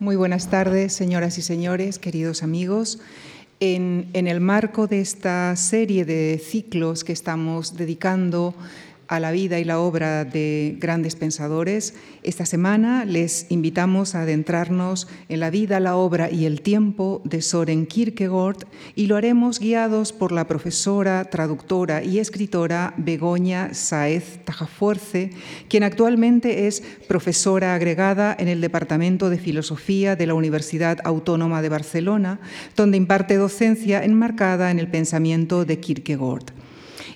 [0.00, 3.00] Muy buenas tardes, señoras y señores, queridos amigos.
[3.58, 8.54] En, el marco de esta serie de ciclos que estamos dedicando
[9.08, 15.08] a la vida y la obra de grandes pensadores, esta semana les invitamos a adentrarnos
[15.30, 20.12] en la vida, la obra y el tiempo de Soren Kierkegaard y lo haremos guiados
[20.12, 25.30] por la profesora, traductora y escritora Begoña Saez Tajafuerce,
[25.68, 31.70] quien actualmente es profesora agregada en el Departamento de Filosofía de la Universidad Autónoma de
[31.70, 32.40] Barcelona,
[32.76, 36.67] donde imparte docencia enmarcada en el pensamiento de Kierkegaard.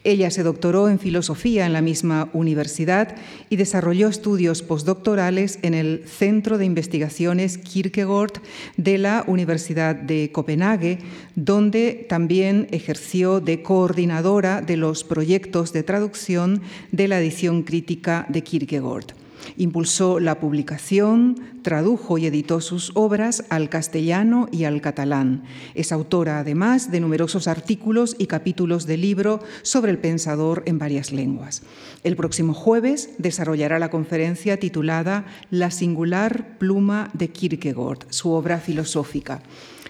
[0.04, 3.14] Ella se doctoró en filosofía en la misma universidad
[3.50, 8.42] y desarrolló estudios postdoctorales en el Centro de Investigaciones Kierkegaard
[8.76, 10.98] de la Universidad de Copenhague,
[11.36, 18.42] donde también ejerció de coordinadora de los proyectos de traducción de la edición crítica de
[18.42, 19.21] Kierkegaard.
[19.56, 25.44] Impulsó la publicación, tradujo y editó sus obras al castellano y al catalán.
[25.74, 31.12] Es autora, además, de numerosos artículos y capítulos de libro sobre el pensador en varias
[31.12, 31.62] lenguas.
[32.04, 39.42] El próximo jueves desarrollará la conferencia titulada La singular pluma de Kierkegaard, su obra filosófica.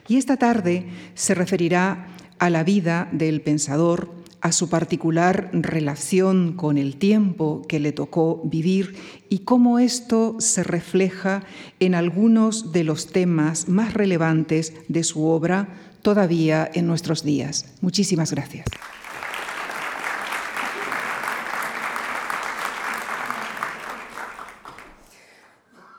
[0.09, 6.77] Y esta tarde se referirá a la vida del pensador a su particular relación con
[6.77, 8.97] el tiempo que le tocó vivir
[9.29, 11.45] y cómo esto se refleja
[11.79, 15.69] en algunos de los temas más relevantes de su obra
[16.03, 17.77] todavía en nuestros días.
[17.81, 18.67] Muchísimas gracias.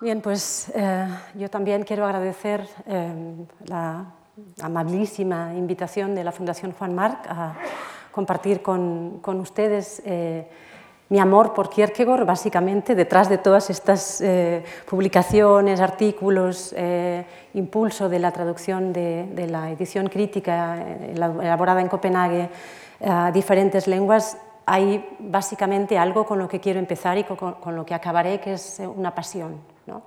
[0.02, 4.06] Bien, pues eh, yo también quiero agradecer eh, la
[4.62, 7.56] amabilísima invitación de la Fundación Juan Marc a
[8.14, 10.48] compartir con, con ustedes eh,
[11.10, 17.26] mi amor por Kierkegaard, básicamente, detrás de todas estas eh, publicaciones, artículos, eh,
[17.56, 22.50] impulso de la traducción de, de la edición crítica elaborada en Copenhague
[23.06, 27.86] a diferentes lenguas, hay básicamente algo con lo que quiero empezar y con, con lo
[27.86, 29.58] que acabaré, que es una pasión.
[29.86, 30.04] ¿no?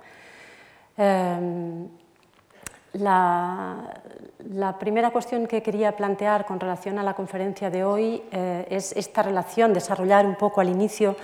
[2.99, 8.93] La, primera cuestión que quería plantear con relación a la conferencia de hoy eh, es
[8.95, 11.15] esta relación, desarrollar un poco al inicio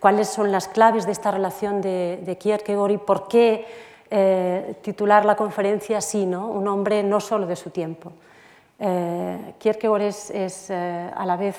[0.00, 3.66] cuáles son las claves de esta relación de, Kierkegaard y por qué
[4.10, 6.48] eh, titular la conferencia así, ¿no?
[6.48, 8.12] un hombre no solo de su tiempo.
[8.78, 11.56] Eh, Kierkegaard es a la vez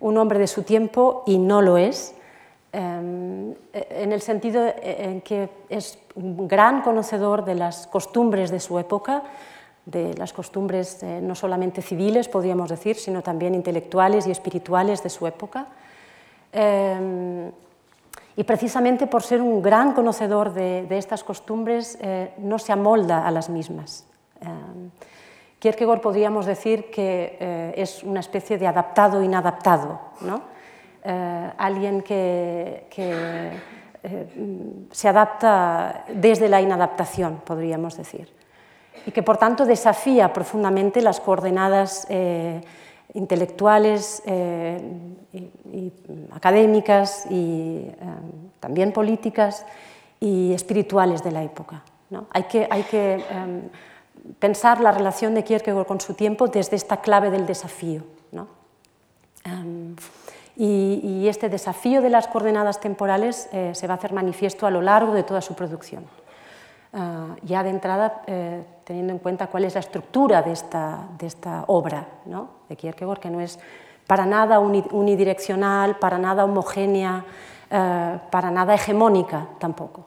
[0.00, 2.14] un hombre de su tiempo y no lo es.
[2.76, 8.80] Em, en el sentido en que es un gran conocedor de las costumbres de su
[8.80, 9.22] época,
[9.86, 15.10] de las costumbres eh, no solamente civiles, podríamos decir, sino también intelectuales y espirituales de
[15.10, 15.68] su época.
[16.52, 17.52] Em,
[18.36, 23.30] y precisamente por ser un gran conocedor de, estas costumbres, eh, no se amolda a
[23.30, 24.04] las mismas.
[24.40, 24.90] Em,
[25.60, 30.53] Kierkegaard podríamos decir que eh, es una especie de adaptado inadaptado, ¿no?
[31.06, 33.60] Eh, alguien que, eh,
[34.90, 38.32] se adapta desde la inadaptación, podríamos decir,
[39.04, 42.62] y que por tanto desafía profundamente las coordenadas eh,
[43.12, 45.92] intelectuales y,
[46.32, 47.90] académicas y
[48.60, 49.66] también políticas
[50.20, 51.82] y espirituales de la época.
[52.30, 53.24] Hay que, hay que
[54.38, 58.02] pensar la relación de Kierkegaard con su tiempo desde esta clave del desafío.
[58.32, 58.48] ¿no?
[60.56, 64.82] Y, este desafío de las coordenadas temporales eh, se va a hacer manifiesto a lo
[64.82, 66.04] largo de toda su producción.
[66.92, 72.06] Ah, ya de entrada, eh, teniendo en cuenta cuál es la estructura de esta, obra
[72.26, 72.50] ¿no?
[72.68, 73.58] de Kierkegaard, que no es
[74.06, 77.24] para nada unidireccional, para nada homogénea,
[77.70, 80.04] eh, para nada hegemónica tampoco.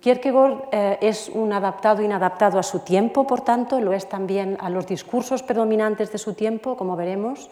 [0.00, 0.68] Kierkegaard
[1.02, 5.42] es un adaptado inadaptado a su tiempo, por tanto, lo es también a los discursos
[5.42, 7.50] predominantes de su tiempo, como veremos,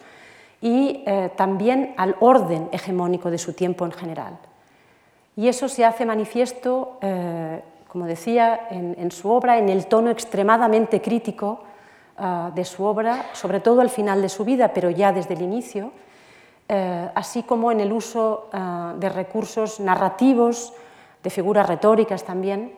[0.61, 4.37] y eh, también al orden hegemónico de su tiempo en general.
[5.35, 11.01] Y eso se hace manifiesto, eh, como decía, en, su obra, en el tono extremadamente
[11.01, 11.59] crítico
[12.17, 15.41] eh, de su obra, sobre todo al final de su vida, pero ya desde el
[15.41, 15.91] inicio,
[16.67, 18.49] así como en el uso
[18.97, 20.73] de recursos narrativos,
[21.21, 22.71] de figuras retóricas también,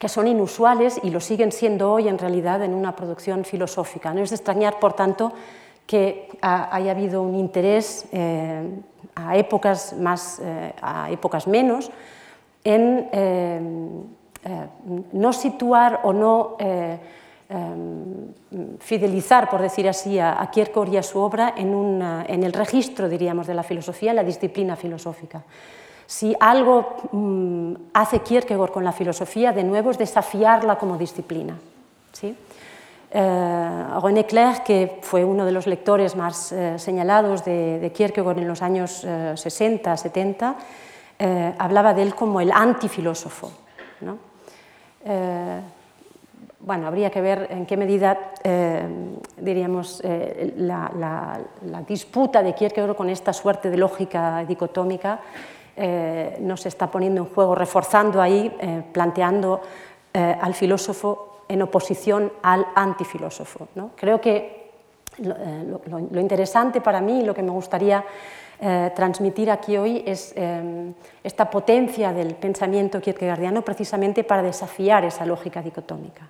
[0.00, 4.14] que son inusuales y lo siguen siendo hoy en realidad en una producción filosófica.
[4.14, 5.30] No es de extrañar, por tanto,
[5.90, 8.62] que haya habido un interés eh,
[9.16, 11.90] a épocas más, eh, a épocas menos,
[12.62, 13.60] en eh,
[15.12, 16.56] no situar o no
[18.78, 23.48] fidelizar, por decir así, a, Kierkegaard y a su obra en, en, el registro, diríamos,
[23.48, 25.42] de la filosofía, en la disciplina filosófica,
[26.06, 31.58] Si algo mm, hace Kierkegaard con la filosofía, de nuevo, es desafiarla como disciplina.
[32.12, 32.36] ¿sí?
[33.12, 38.48] Eh, René Clair, que fue uno de los lectores más eh, señalados de, Kierkegaard en
[38.48, 40.56] los años 60, 70,
[41.58, 43.52] hablaba de él como el antifilósofo.
[44.00, 44.18] ¿no?
[46.60, 48.86] bueno, habría que ver en qué medida, eh,
[49.38, 51.40] diríamos, eh, la,
[51.86, 55.20] disputa de Kierkegaard con esta suerte de lógica dicotómica
[55.76, 58.54] eh, nos está poniendo en juego, reforzando ahí,
[58.92, 59.60] planteando
[60.12, 63.68] al filósofo en oposición al antifilósofo.
[63.74, 63.90] ¿no?
[63.96, 64.70] Creo que
[65.18, 68.04] lo, interesante para mí lo que me gustaría
[68.60, 70.92] eh, transmitir aquí hoy es eh,
[71.24, 76.28] esta potencia del pensamiento kierkegaardiano precisamente para desafiar esa lógica dicotómica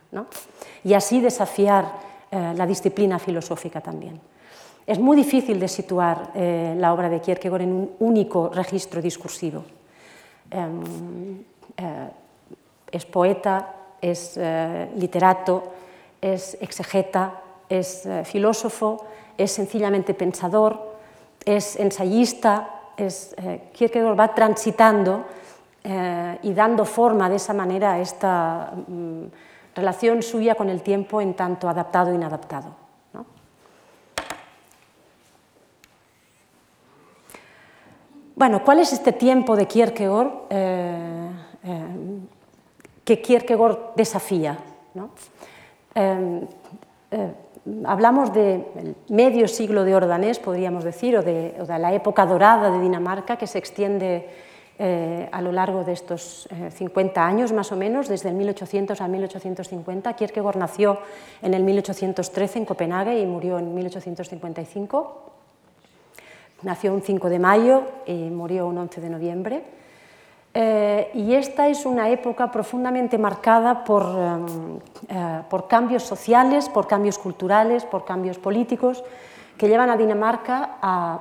[0.83, 1.93] y así desafiar
[2.31, 4.19] eh, la disciplina filosófica también.
[4.87, 9.63] Es muy difícil de situar la obra de Kierkegaard en un único registro discursivo.
[10.51, 11.45] Em,
[12.91, 14.39] es poeta, es
[14.97, 15.73] literato,
[16.21, 19.07] es exegeta, es filósofo,
[19.37, 20.97] es sencillamente pensador,
[21.45, 25.25] es ensayista, es, eh, Kierkegaard va transitando
[25.83, 29.25] eh, y dando forma de esa manera a esta mm,
[29.75, 32.81] relación suya con el tiempo en tanto adaptado e inadaptado.
[38.37, 41.31] Bueno, ¿cuál es este tiempo de Kierkegaard eh,
[43.11, 44.57] que Kierkegaard desafía?
[47.85, 53.37] hablamos del medio siglo de Ordanés, podríamos decir, o de, la época dorada de Dinamarca,
[53.37, 54.29] que se extiende
[54.79, 59.01] eh, a lo largo de estos 50 eh, años más o menos, desde el 1800
[59.01, 60.15] a 1850.
[60.15, 60.99] Kierkegaard nació
[61.43, 65.33] en el 1813 en Copenhague y murió en 1855.
[66.63, 69.80] Nació un 5 de mayo y murió un 11 de noviembre.
[70.53, 76.89] Eh, y esta es una época profundamente marcada por, em, eh, por, cambios sociales, por
[76.89, 79.05] cambios culturales, por cambios políticos
[79.57, 81.21] que llevan a Dinamarca a,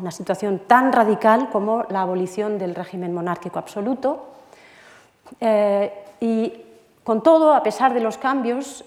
[0.00, 4.26] una situación tan radical como la abolición del régimen monárquico absoluto.
[5.40, 6.52] Eh, y
[7.02, 8.84] con todo, a pesar de los cambios,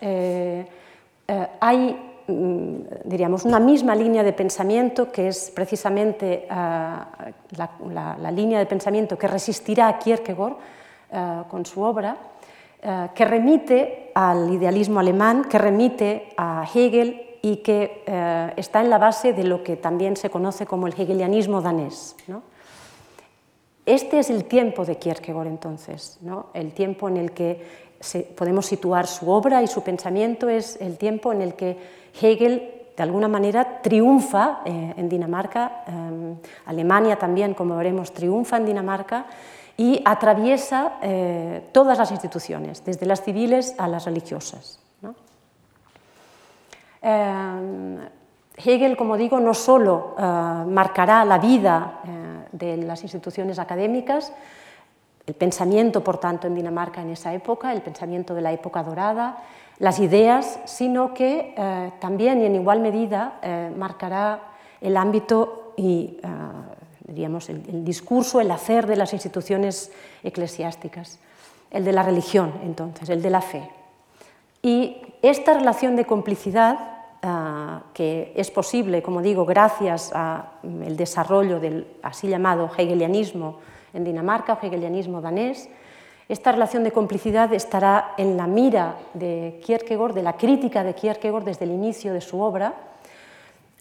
[1.59, 9.17] hay diríamos, una misma línea de pensamiento que es precisamente eh, la, línea de pensamiento
[9.17, 10.55] que resistirá a Kierkegaard
[11.11, 12.17] eh, con su obra,
[12.81, 18.03] eh, que remite al idealismo alemán, que remite a Hegel y que
[18.55, 22.15] está en la base de lo que también se conoce como el hegelianismo danés.
[23.85, 26.45] Este es el tiempo de Kierkegaard entonces, ¿no?
[26.53, 27.83] el tiempo en el que
[28.35, 31.77] podemos situar su obra y su pensamiento es el tiempo en el que
[32.21, 38.65] Hegel de alguna manera triunfa eh, en Dinamarca, em, Alemania también, como veremos, triunfa en
[38.65, 39.25] Dinamarca
[39.77, 44.79] y atraviesa eh, todas las instituciones, desde las civiles a las religiosas.
[47.01, 47.97] Em,
[48.55, 51.99] Hegel, como digo, no solo eh, marcará la vida
[52.51, 54.31] de las instituciones académicas,
[55.25, 59.37] el pensamiento, por tanto, en Dinamarca en esa época, el pensamiento de la época dorada,
[59.79, 64.39] las ideas, sino que eh, también y en igual medida eh, marcará
[64.81, 66.27] el ámbito y eh,
[67.07, 69.91] diríamos, el, discurso, el hacer de las instituciones
[70.23, 71.19] eclesiásticas,
[71.71, 73.69] el de la religión, entonces, el de la fe.
[74.61, 76.91] Y esta relación de complicidad,
[77.93, 83.59] que es posible, como digo, gracias al mm, desarrollo del así llamado hegelianismo
[83.93, 85.69] en Dinamarca, o hegelianismo danés,
[86.29, 91.43] esta relación de complicidad estará en la mira de Kierkegaard, de la crítica de Kierkegaard
[91.43, 92.73] desde el inicio de su obra.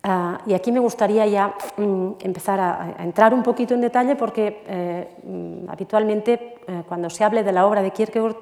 [0.02, 4.64] Ah, y aquí me gustaría ya mm, empezar a, entrar un poquito en detalle porque
[4.66, 8.36] eh, mm, habitualmente eh, cuando se hable de la obra de Kierkegaard,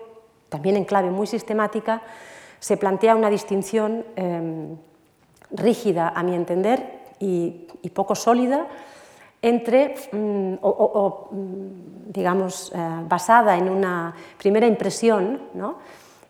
[0.48, 2.00] también en clave muy sistemática,
[2.58, 4.76] se plantea una distinción em,
[5.50, 8.66] rígida, a mi entender, y poco sólida
[9.42, 12.78] entre, mm, o, mm, digamos, eh,
[13.08, 15.40] basada en una primera impresión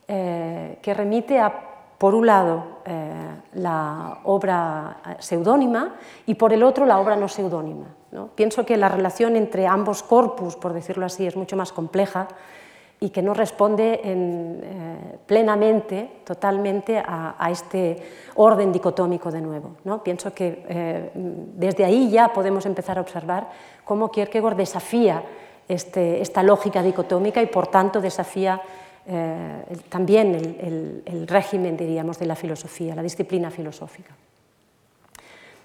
[0.07, 1.53] eh, que remite a,
[1.99, 3.13] por un lado, eh,
[3.55, 7.87] la obra seudónima y por el otro, la obra no seudónima.
[8.35, 12.27] Pienso que la relación entre ambos corpus, por decirlo así, es mucho más compleja
[13.03, 17.97] y que no responde eh, plenamente, totalmente a, este
[18.37, 19.77] orden dicotómico de nuevo.
[19.85, 20.05] ¿no?
[20.05, 23.49] Pienso que eh, desde ahí ya podemos empezar a observar
[23.85, 25.23] cómo Kierkegaard desafía
[25.67, 28.61] este, esta lógica dicotómica y por tanto desafía
[29.07, 34.15] eh, también el, régimen, diríamos, de la filosofía, la disciplina filosófica.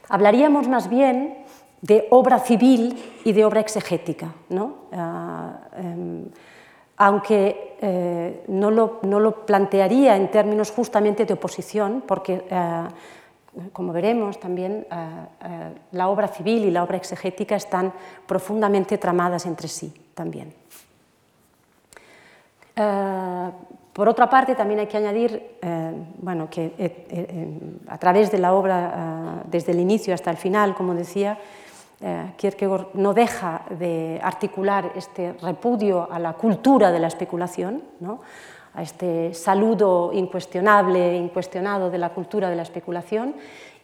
[0.07, 1.39] Hablaríamos más bien
[1.81, 4.33] de obra civil y de obra exegética.
[4.49, 4.75] ¿no?
[4.93, 6.29] Ah, em,
[6.97, 12.87] aunque eh, no, lo, no, lo, plantearía en términos justamente de oposición, porque, eh,
[13.73, 17.93] como veremos también, eh, la obra civil y la obra exegética están
[18.25, 20.53] profundamente tramadas entre sí también.
[23.93, 25.57] por otra parte, también hay que añadir
[26.17, 26.73] bueno, que
[27.87, 31.37] a través de la obra, desde el inicio hasta el final, como decía,
[32.01, 37.83] eh, Kierkegaard no deja de articular este repudio a la cultura de la especulación,
[38.73, 43.35] a este saludo incuestionable, incuestionado de la cultura de la especulación.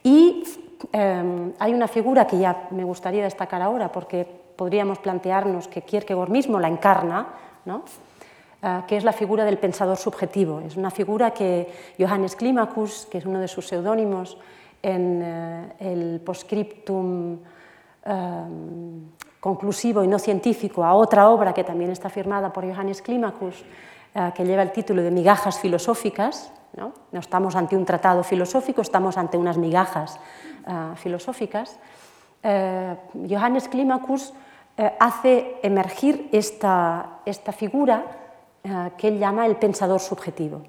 [0.03, 0.44] Y
[0.91, 4.27] eh, hay una figura que ya me gustaría destacar ahora, porque
[4.58, 7.27] podríamos plantearnos que Kierkegaard mismo la encarna,
[7.65, 10.60] eh, que es la figura del pensador subjetivo.
[10.60, 14.38] Es una figura que Johannes Climacus, que es uno de sus seudónimos
[14.84, 17.38] en el postscriptum
[18.03, 23.65] Em, conclusivo y no científico a otra obra que también está firmada por Johannes Climacus,
[24.13, 26.51] eh, que lleva el título de Migajas filosóficas.
[26.77, 26.93] ¿no?
[27.12, 30.17] estamos ante un tratado filosófico, estamos ante unas migajas
[30.65, 31.77] eh, filosóficas.
[32.41, 32.96] Eh,
[33.29, 34.34] Johannes Climacus
[35.00, 38.03] hace emergir esta, esta figura
[38.98, 40.63] que él llama el pensador subjetivo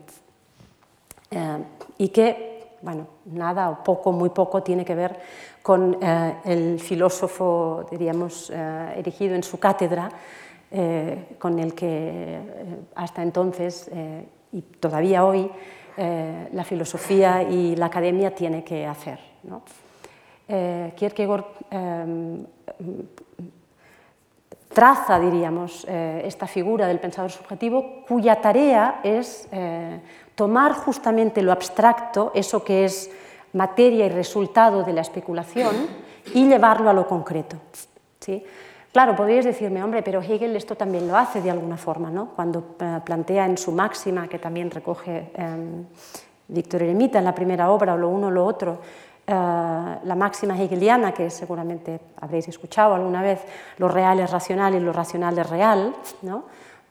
[1.97, 2.52] y que,
[2.83, 5.19] bueno, nada o poco, muy poco tiene que ver
[5.63, 10.11] con eh, el filósofo, diríamos, eh, erigido en su cátedra,
[10.71, 12.41] eh, con el que
[12.95, 13.91] hasta entonces
[14.53, 15.51] y todavía hoy
[15.97, 19.19] la filosofía y la academia tiene que hacer.
[19.43, 19.63] ¿no?
[20.97, 21.45] Kierkegaard
[24.73, 29.51] traza, diríamos, esta figura del pensador subjetivo cuya tarea es
[30.43, 33.09] tomar justamente lo abstracto, eso que es
[33.53, 35.87] materia y resultado de la especulación
[36.35, 37.59] y llevarlo a lo concreto.
[38.19, 38.45] ¿sí?
[38.91, 42.31] Claro, podríais decirme, hombre, pero Hegel esto también lo hace de alguna forma, ¿no?
[42.35, 45.85] cuando eh, plantea en su máxima, que también recoge eh,
[46.49, 48.81] Víctor Eremita en la primera obra, o lo uno o lo otro,
[49.25, 53.43] eh, la máxima hegeliana, que seguramente habréis escuchado alguna vez,
[53.79, 56.43] lo real es racional y lo racional es real, ¿no?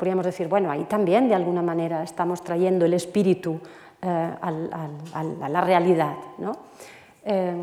[0.02, 3.60] Podríamos decir, bueno, ahí también de alguna manera estamos trayendo el espíritu
[4.02, 6.16] eh, a la realidad.
[7.24, 7.54] Eh,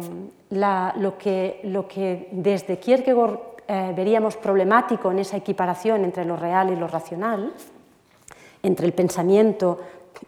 [0.50, 6.70] lo, que, lo, que, desde Kierkegaard eh, veríamos problemático en esa equiparación entre lo real
[6.70, 7.52] y lo racional,
[8.62, 9.80] entre el pensamiento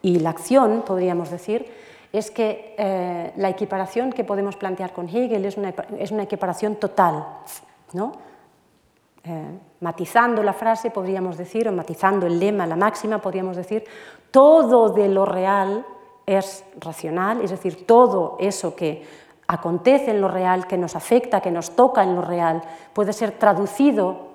[0.03, 1.65] y la acción, podríamos decir,
[2.13, 7.25] es que la equiparación que podemos plantear con Hegel es una, es una equiparación total.
[7.93, 8.30] ¿no?
[9.81, 13.85] Matizando la frase, podríamos decir, o matizando el lema, la máxima, podríamos decir,
[14.31, 15.85] todo de lo real
[16.27, 19.03] es racional, es decir, todo eso que
[19.47, 22.63] acontece en lo real, que nos afecta, que nos toca en lo real,
[22.93, 24.29] puede ser traducido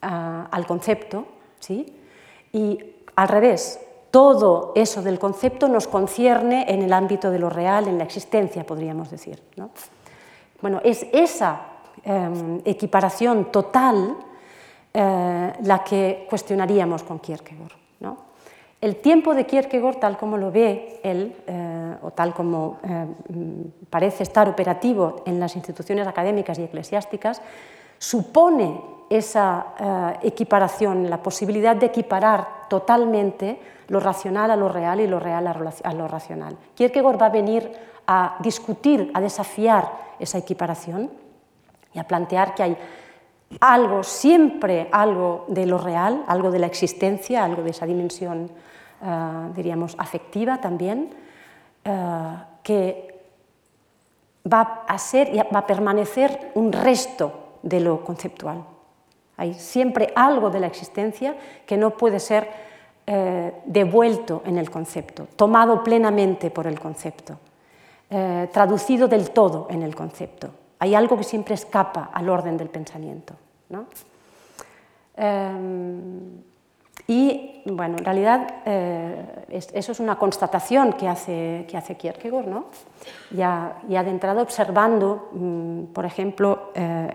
[0.00, 1.24] ah, al concepto,
[1.58, 1.96] ¿sí?
[2.52, 2.78] y
[3.16, 3.80] al revés,
[4.10, 8.64] todo eso del concepto nos concierne en el ámbito de lo real, en la existencia,
[8.64, 9.42] podríamos decir.
[10.60, 11.60] Bueno, es esa
[12.02, 14.16] em, equiparación total
[14.92, 17.78] eh, la que cuestionaríamos con Kierkegaard.
[18.80, 23.06] El tiempo de Kierkegaard, tal como lo ve él, eh, o tal como eh,
[23.90, 27.42] parece estar operativo en las instituciones académicas y eclesiásticas,
[27.98, 28.80] supone
[29.10, 29.74] esa
[30.22, 35.92] equiparación, la posibilidad de equiparar totalmente lo racional a lo real y lo real a
[35.92, 36.56] lo racional.
[36.74, 37.70] Kierkegaard va a venir
[38.06, 41.10] a discutir, a desafiar esa equiparación
[41.92, 42.76] y a plantear que hay
[43.58, 48.50] algo, siempre algo de lo real, algo de la existencia, algo de esa dimensión
[49.02, 51.08] eh, diríamos, afectiva también,
[51.84, 53.18] eh, que
[54.52, 58.62] va a ser y va a permanecer un resto de lo conceptual.
[59.38, 62.46] Hay siempre algo de la existencia que no puede ser
[63.06, 67.38] eh, devuelto en el concepto, tomado plenamente por el concepto,
[68.52, 70.50] traducido del todo en el concepto.
[70.80, 73.34] Hay algo que siempre escapa al orden del pensamiento.
[73.68, 73.86] ¿no?
[75.14, 76.42] Em,
[77.06, 82.66] y bueno, en realidad eh, eso es una constatación que hace, que hace Kierkegaard, ¿no?
[83.30, 87.14] ya, ya de entrada observando, mm, por ejemplo, eh,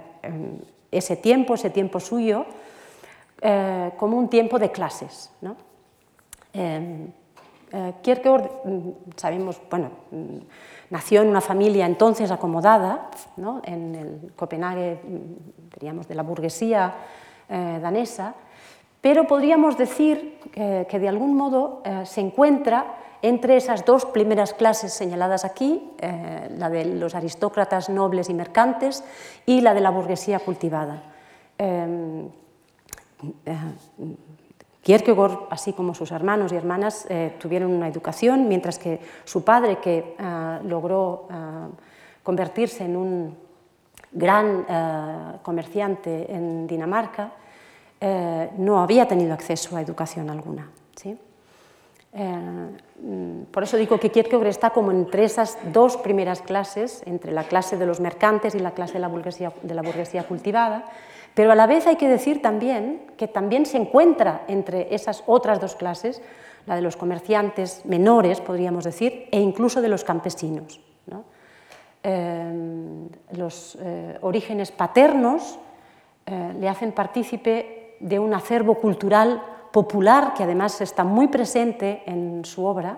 [0.91, 2.45] ese tiempo, ese tiempo suyo,
[3.41, 5.31] eh, como un tiempo de clases.
[5.41, 5.55] ¿no?
[8.01, 10.37] Kierkegaard, mm, sabemos, bueno, mm,
[10.89, 13.61] nació en una familia entonces acomodada, ¿no?
[13.63, 14.99] en el Copenhague,
[15.73, 16.93] diríamos, de la burguesía
[17.47, 18.35] danesa,
[19.01, 25.45] pero podríamos decir que de algún modo se encuentra entre esas dos primeras clases señaladas
[25.45, 25.91] aquí,
[26.57, 29.03] la de los aristócratas nobles y mercantes
[29.45, 31.03] y la de la burguesía cultivada.
[34.85, 39.79] Kierkegaard, así como sus hermanos y hermanas, eh, tuvieron una educación, mientras que su padre,
[39.79, 41.33] que eh, logró eh,
[42.21, 43.35] convertirse en un
[44.11, 44.63] gran
[45.41, 47.33] comerciante en Dinamarca,
[48.57, 50.69] no había tenido acceso a educación alguna.
[53.51, 57.77] Por eso digo que Kierkegaard está como entre esas dos primeras clases, entre la clase
[57.77, 60.85] de los mercantes y la clase de la burguesía, de la burguesía cultivada,
[61.33, 65.59] pero a la vez hay que decir también que también se encuentra entre esas otras
[65.59, 66.21] dos clases,
[66.65, 70.79] la de los comerciantes menores, podríamos decir, e incluso de los campesinos.
[72.07, 75.57] Eh, los eh, orígenes paternos
[76.27, 79.41] eh, le hacen partícipe de un acervo cultural
[79.75, 82.97] popular que además está muy presente en su obra.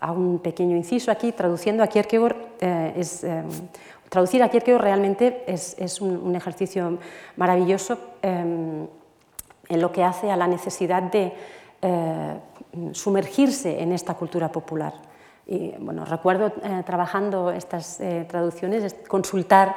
[0.00, 2.36] hago un pequeño inciso aquí, traduciendo a Kierkegaard,
[2.94, 3.26] es
[4.12, 6.98] Traducir a Kierkegaard realmente es, un, ejercicio
[7.36, 8.88] maravilloso en
[9.68, 11.32] lo que hace a la necesidad de
[11.80, 12.36] eh,
[12.92, 14.92] sumergirse en esta cultura popular.
[15.46, 19.74] Y, bueno, recuerdo eh, trabajando estas eh, traducciones, consultar,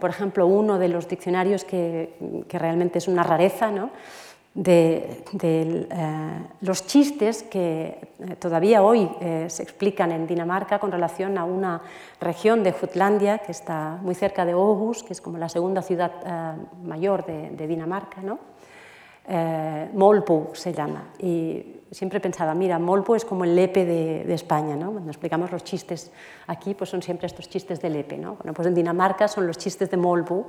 [0.00, 3.90] por ejemplo, uno de los diccionarios que, que realmente es una rareza, ¿no?
[4.54, 11.36] de, eh, los chistes que eh, todavía hoy eh, se explican en Dinamarca con relación
[11.38, 11.82] a una
[12.20, 16.56] región de Jutlandia que está muy cerca de Aarhus, que es como la segunda ciudad
[16.82, 18.22] mayor de, Dinamarca.
[18.22, 18.38] ¿no?
[19.94, 21.08] Molpo se llama.
[21.18, 24.76] Y siempre pensaba, mira, Molpo es como el Lepe de, España.
[24.76, 24.92] ¿no?
[24.92, 26.10] Cuando explicamos los chistes
[26.46, 28.18] aquí, pues son siempre estos chistes de Lepe.
[28.18, 28.34] ¿no?
[28.34, 30.48] Pues en Dinamarca son los chistes de Molpo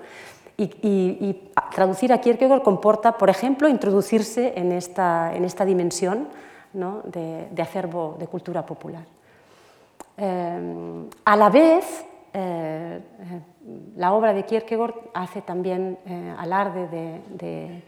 [0.58, 6.28] y, traducir a Kierkegaard comporta, por ejemplo, introducirse en esta, en esta dimensión
[6.74, 9.04] de, acervo de cultura popular.
[10.18, 13.00] Eh, a la vez, eh,
[13.98, 17.84] la obra de Kierkegaard hace también eh, alarde de, de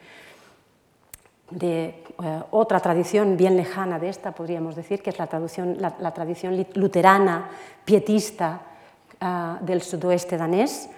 [2.51, 7.49] otra tradición bien lejana de esta, podríamos decir, que es la, tradición, la, tradición luterana,
[7.85, 8.61] pietista
[9.61, 10.89] del sudoeste danés,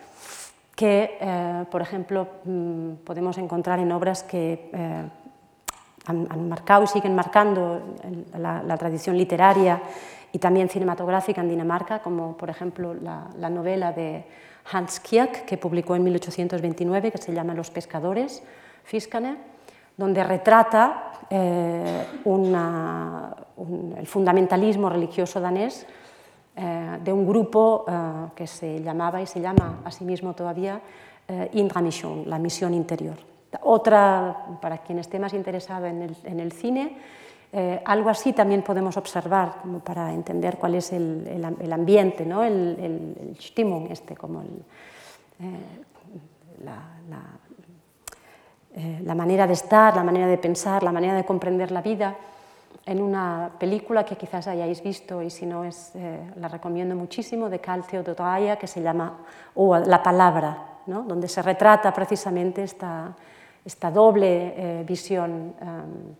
[0.79, 5.03] que, eh, por ejemplo, mm, podemos encontrar en obras que eh,
[6.05, 7.81] han, marcado y siguen marcando
[8.37, 9.81] la, tradición literaria
[10.31, 14.23] y también cinematográfica en Dinamarca, como por ejemplo la, novela de
[14.71, 18.41] Hans Kieck, que publicó en 1829, que se llama Los pescadores,
[18.85, 19.35] Fiskane,
[19.99, 22.05] donde retrata eh,
[23.97, 25.85] el fundamentalismo religioso danés
[26.55, 30.79] eh, de un grupo eh, que se llamaba y se llama a sí mismo todavía
[31.27, 33.17] eh, Indra Mission, la misión interior.
[33.61, 36.01] Otra, para quien esté más interesado en
[36.39, 36.97] el, cine,
[37.83, 42.43] algo así también podemos observar como para entender cuál es el, ambiente, ¿no?
[42.43, 44.43] el, Stimmung, este, como
[46.63, 47.39] la
[49.15, 52.15] manera de estar, la manera de pensar, la manera de comprender la vida
[52.85, 57.49] en una película que quizás hayáis visto y si no es, eh, la recomiendo muchísimo,
[57.49, 59.19] de Carl Theodor que se llama
[59.53, 61.03] o La Palabra, ¿no?
[61.03, 63.15] donde se retrata precisamente esta,
[63.63, 66.15] esta doble eh, visión, em,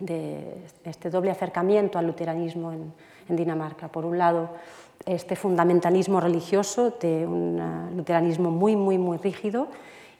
[0.00, 2.92] de este doble acercamiento al luteranismo en,
[3.28, 3.86] Dinamarca.
[3.86, 4.48] Por un lado,
[5.06, 9.68] este fundamentalismo religioso de un luteranismo muy, muy, muy rígido,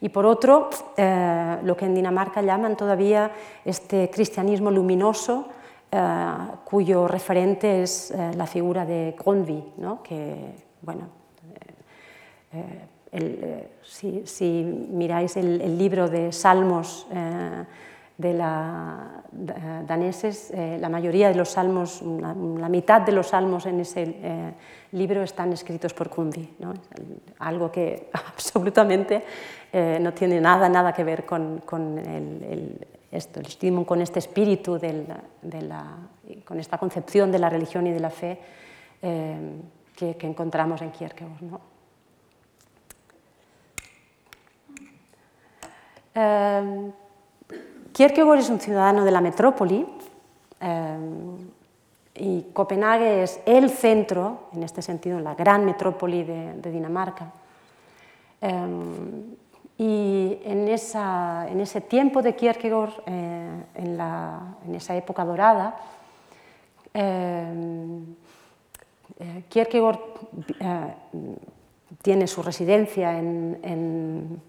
[0.00, 3.30] y por otro, eh, lo que en Dinamarca llaman todavía
[3.64, 5.48] este cristianismo luminoso,
[5.92, 6.26] eh,
[6.64, 10.02] cuyo referente es eh, la figura de Grundtvig, ¿no?
[10.02, 11.08] que, bueno,
[13.82, 17.06] si, miráis el, libro de salmos
[18.18, 19.22] de la
[19.86, 24.54] daneses, la mayoría de los salmos, la, mitad de los salmos en ese
[24.92, 26.74] libro están escritos por Grundtvig, ¿no?
[27.38, 29.22] algo que absolutamente
[29.72, 31.62] eh, no tiene nada, nada que ver con,
[31.98, 33.40] el, esto,
[33.86, 35.96] con este espíritu, de la,
[36.44, 38.38] con esta concepción de la religión y de la fe
[39.02, 39.60] eh,
[39.96, 41.42] que, encontramos en Kierkegaard.
[41.42, 41.60] ¿no?
[46.14, 46.90] Eh,
[47.92, 49.86] Kierkegaard es un ciudadano de la metrópoli
[52.14, 57.32] y Copenhague es el centro, en este sentido, la gran metrópoli de, Dinamarca.
[59.78, 65.80] Y en, esa, en ese tiempo de Kierkegaard, eh, en, esa época dorada,
[66.92, 67.52] eh,
[69.18, 69.98] eh, Kierkegaard
[72.02, 74.40] tiene su residencia en,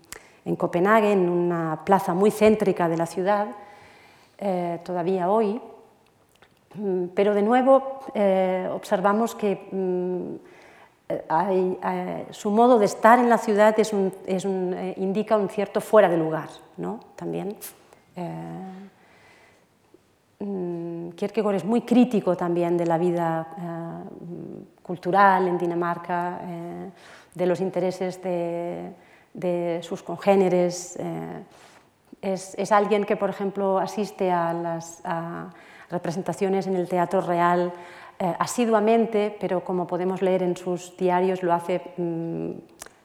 [0.46, 3.48] en Copenhague, en una plaza muy céntrica de la ciudad,
[4.38, 5.62] eh, todavía hoy.
[6.76, 10.36] Mm, pero de nuevo eh, observamos que mm,
[12.32, 13.94] su modo de estar en la ciudad es
[14.96, 17.02] indica un cierto fuera de lugar, ¿no?
[17.18, 17.58] También.
[20.40, 24.06] Mm, Kierkegaard es muy crítico también de la vida
[24.82, 26.40] cultural en Dinamarca,
[27.36, 28.94] de los intereses de,
[29.34, 30.98] de sus congéneres.
[31.00, 31.44] Eh,
[32.22, 35.02] es, alguien que, por ejemplo, asiste a las
[35.92, 37.72] representaciones en el Teatro Real
[38.18, 42.52] eh, asiduamente, pero como podemos leer en sus diarios, lo hace mm,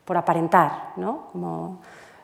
[0.04, 1.28] por aparentar, ¿no?
[1.32, 1.80] como,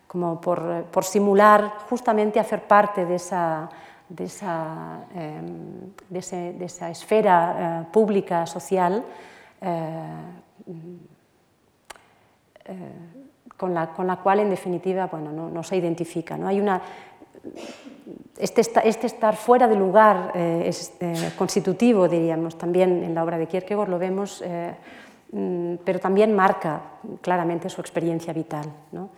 [0.06, 3.68] como por, por, simular justamente hacer parte de esa,
[4.08, 9.04] de esa, em, de esa esfera eh, pública, social
[13.62, 16.36] con la, con la cual, en definitiva, bueno, no, no se identifica.
[16.36, 16.48] ¿no?
[16.48, 16.82] Hay una,
[18.38, 23.38] este, este, estar fuera de lugar eh, es eh, constitutivo, diríamos, también en la obra
[23.38, 24.74] de Kierkegaard lo vemos, eh,
[25.32, 26.82] mm, pero también marca
[27.20, 28.66] claramente su experiencia vital.
[28.92, 29.10] ¿no?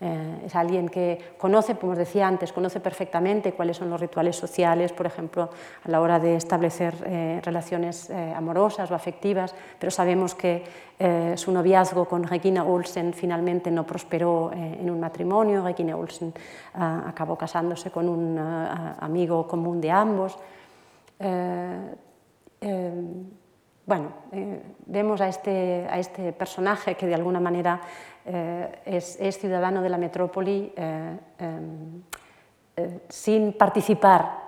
[0.00, 4.36] Eh, es alguien que conoce, como os decía antes, conoce perfectamente cuáles son los rituales
[4.36, 5.50] sociales, por ejemplo,
[5.84, 10.88] a la hora de establecer eh, relaciones eh, amorosas o afectivas, pero sabemos que
[11.36, 15.62] su noviazgo con Regina Olsen finalmente no prosperó en un matrimonio.
[15.62, 16.34] Regina Olsen
[16.74, 20.36] acabó casándose con un amigo común de ambos.
[23.88, 24.12] Bueno,
[24.84, 27.80] vemos a este, a este personaje que de alguna manera
[28.26, 31.16] eh, es, ciudadano de la metrópoli eh,
[32.76, 34.46] eh, sin participar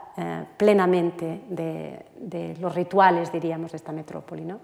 [0.59, 4.44] plenamente de, los rituales, diríamos, de esta metrópoli.
[4.44, 4.61] ¿no?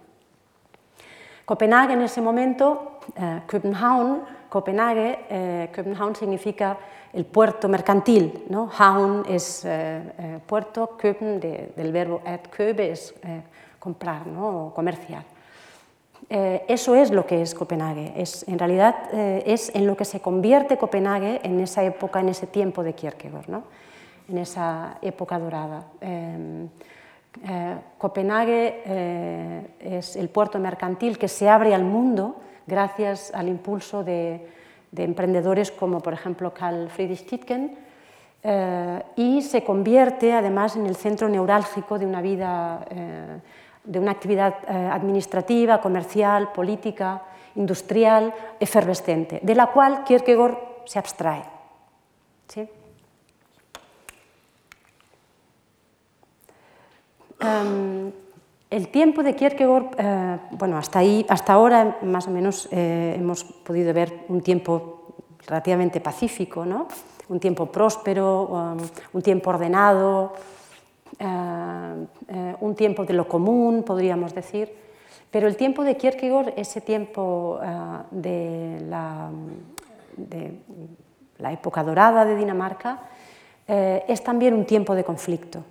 [1.47, 2.99] Copenhague en ese momento,
[3.47, 6.77] Copenhagen, Copenhague, Copenhagen significa
[7.15, 8.71] el puerto mercantil, ¿no?
[8.77, 9.67] Haun es
[10.47, 13.15] puerto, Köpen del verbo at köbe es
[13.87, 14.66] comprar ¿no?
[14.66, 15.22] o comerciar.
[16.29, 18.12] Eh, eso es lo que es Copenhague.
[18.16, 22.29] Es, en realidad eh, es en lo que se convierte Copenhague en esa época, en
[22.29, 23.62] ese tiempo de Kierkegaard, ¿no?
[24.29, 25.85] en esa época dorada.
[26.01, 26.66] Eh,
[27.99, 28.81] Copenhague
[29.79, 34.49] es el puerto mercantil que se abre al mundo gracias al impulso de,
[34.90, 37.77] de emprendedores como por ejemplo Carl Friedrich Titken
[39.16, 42.87] y se convierte además en el centro neurálgico de una vida
[43.87, 47.22] de una actividad eh, administrativa, comercial, política,
[47.55, 51.42] industrial, efervescente, de la cual Kierkegaard se abstrae.
[57.38, 58.12] Em,
[58.70, 63.44] el tiempo de Kierkegaard, eh, bueno, hasta, ahí, hasta ahora más o menos eh, hemos
[63.44, 65.14] podido ver un tiempo
[65.46, 66.88] relativamente pacífico, ¿no?
[67.29, 68.79] un tiempo próspero, um,
[69.12, 70.33] un tiempo ordenado,
[71.18, 74.72] un tiempo de lo común, podríamos decir,
[75.31, 77.68] pero el tiempo de Kierkegaard, ese tiempo eh,
[78.11, 78.81] de,
[81.38, 83.00] la, época dorada de Dinamarca,
[83.66, 85.64] es también un tiempo de conflicto.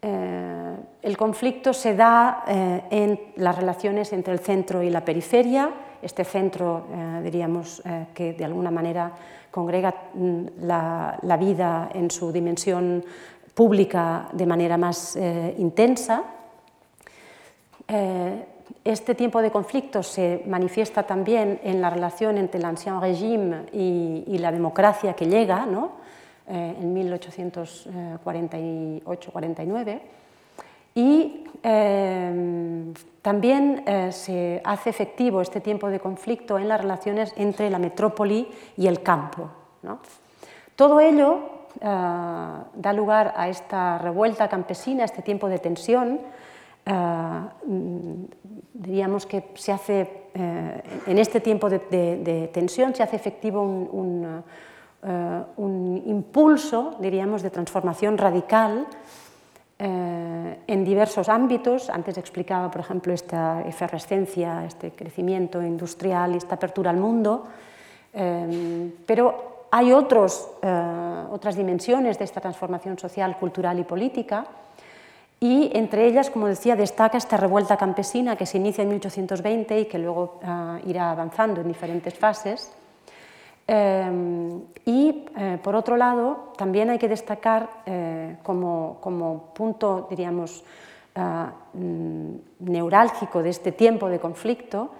[0.00, 5.70] el conflicto se da en las relaciones entre el centro y la periferia,
[6.00, 6.86] este centro,
[7.22, 7.82] diríamos,
[8.14, 9.12] que de alguna manera
[9.52, 13.04] congrega mm, la, vida en su dimensión
[13.54, 16.24] pública de manera más eh, intensa.
[17.88, 18.44] Eh,
[18.84, 24.36] este tiempo de conflicto se manifiesta también en la relación entre el ancien régime y,
[24.38, 25.92] la democracia que llega ¿no?
[26.48, 30.00] eh, en 1848-49.
[30.94, 31.44] Y
[33.22, 38.88] también se hace efectivo este tiempo de conflicto en las relaciones entre la metrópoli y
[38.88, 39.48] el campo.
[40.76, 41.86] Todo ello eh,
[42.74, 46.20] da lugar a esta revuelta campesina, a este tiempo de tensión,
[46.84, 46.92] eh,
[48.74, 54.42] diríamos que se hace, eh, en este tiempo de, tensión se hace efectivo un,
[56.06, 58.86] impulso, diríamos, de transformación radical
[59.78, 61.90] en diversos ámbitos.
[61.90, 67.48] Antes explicaba, por ejemplo, esta efervescencia, este crecimiento industrial y esta apertura al mundo,
[68.12, 74.44] pero hay otros, eh, otras dimensiones de esta transformación social, cultural y política,
[75.40, 79.84] y entre ellas, como decía, destaca esta revuelta campesina que se inicia en 1820 y
[79.86, 82.70] que luego eh, irá avanzando en diferentes fases.
[83.66, 85.24] Eh, y,
[85.62, 87.70] por otro lado, también hay que destacar
[88.42, 90.62] como, como, punto, diríamos,
[91.14, 94.90] mm, neurálgico de este tiempo de conflicto,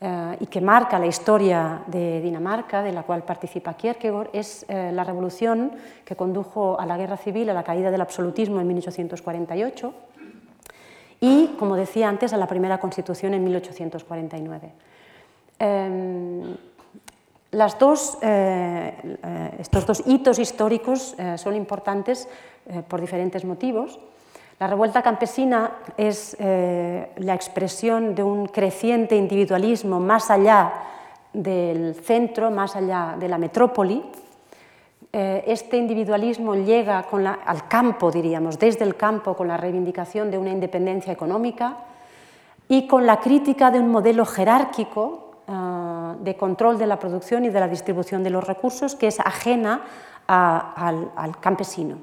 [0.00, 4.92] eh, y que marca la historia de Dinamarca, de la cual participa Kierkegaard, es eh,
[4.92, 5.72] la revolución
[6.04, 9.92] que condujo a la guerra civil, a la caída del absolutismo en 1848
[11.20, 14.72] y, como decía antes, a la primera constitución en 1849.
[15.58, 16.56] Em,
[17.50, 22.28] las dos, estos dos hitos históricos son importantes
[22.88, 23.98] por diferentes motivos.
[24.58, 30.72] La revuelta campesina es eh, la expresión de un creciente individualismo más allá
[31.32, 34.02] del centro, más allá de la metrópoli.
[35.12, 37.06] Eh, este individualismo llega
[37.46, 41.76] al campo, diríamos, desde el campo, con la reivindicación de una independencia económica
[42.66, 47.50] y con la crítica de un modelo jerárquico eh, de control de la producción y
[47.50, 49.82] de la distribución de los recursos que es ajena
[50.26, 51.98] al, campesino.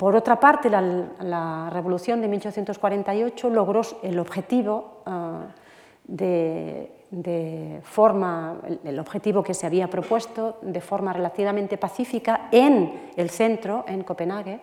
[0.00, 5.48] Por otra parte, la, revolución de 1848 logró el objetivo ah,
[6.04, 13.84] de, forma, el, objetivo que se había propuesto de forma relativamente pacífica en el centro,
[13.86, 14.60] en Copenhague,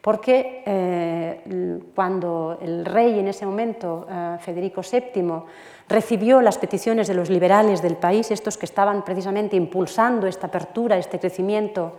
[0.00, 5.42] porque eh, cuando el rey en ese momento, eh, Federico VII,
[5.86, 10.96] recibió las peticiones de los liberales del país, estos que estaban precisamente impulsando esta apertura,
[10.96, 11.92] este crecimiento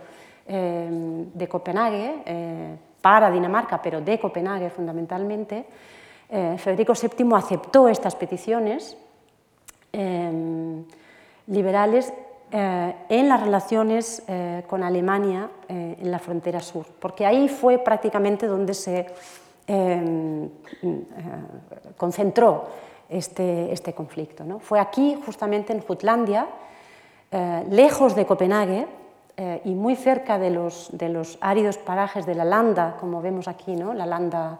[0.46, 0.88] eh,
[1.32, 5.64] de Copenhague, eh, para Dinamarca, pero de Copenhague fundamentalmente,
[6.28, 8.96] eh, Federico VII aceptó estas peticiones
[11.48, 12.12] liberales
[12.52, 14.22] en las relaciones
[14.68, 19.06] con Alemania en la frontera sur, porque ahí fue prácticamente donde se
[21.96, 22.68] concentró
[23.08, 24.44] este, este conflicto.
[24.44, 24.60] ¿no?
[24.60, 26.46] Fue aquí, justamente en Jutlandia,
[27.68, 28.86] lejos de Copenhague,
[29.42, 33.48] eh, y muy cerca de los, de los, áridos parajes de la landa, como vemos
[33.48, 33.94] aquí, ¿no?
[33.94, 34.58] la landa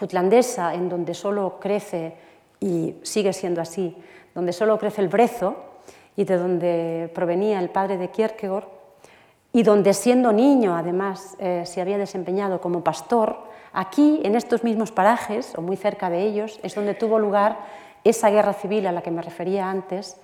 [0.00, 2.16] jutlandesa, en donde solo crece,
[2.58, 3.96] y sigue siendo así,
[4.34, 5.54] donde solo crece el brezo,
[6.16, 8.64] y de donde provenía el padre de Kierkegaard,
[9.52, 13.36] y donde siendo niño además eh, se había desempeñado como pastor,
[13.72, 17.58] aquí en estos mismos parajes, o muy cerca de ellos, es donde tuvo lugar
[18.02, 20.20] esa guerra civil a la que me refería antes,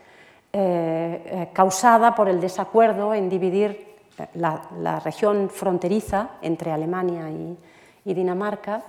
[0.53, 3.92] eh, causada por el desacuerdo en dividir
[4.35, 8.83] la, región fronteriza entre Alemania y, Dinamarca,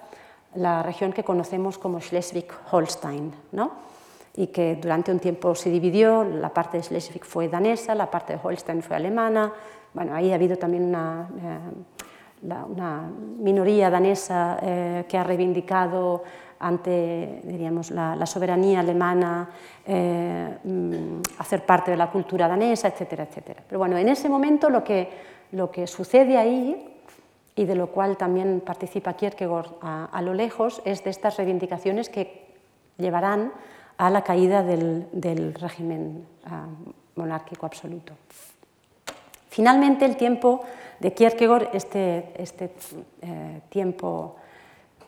[0.55, 3.71] la región que conocemos como Schleswig-Holstein, ¿no?
[4.35, 8.33] y que durante un tiempo se dividió, la parte de Schleswig fue danesa, la parte
[8.33, 9.53] de Holstein fue alemana,
[9.93, 13.03] bueno, ahí ha habido también una, eh, una
[13.37, 16.23] minoría danesa eh, que ha reivindicado
[16.63, 19.49] ante diríamos, la, soberanía alemana,
[19.85, 23.61] eh, mm, hacer parte de la cultura danesa, etcétera, etcétera.
[23.67, 25.09] Pero bueno, en ese momento lo que,
[25.51, 26.89] lo que sucede ahí,
[27.55, 32.47] y de lo cual también participa Kierkegaard a, lo lejos, es de estas reivindicaciones que
[32.97, 33.51] llevarán
[33.97, 36.65] a la caída del, régimen ah,
[37.15, 38.13] monárquico absoluto.
[39.49, 40.63] Finalmente, el tiempo
[40.99, 42.71] de Kierkegaard, este, este
[43.21, 44.37] eh, tiempo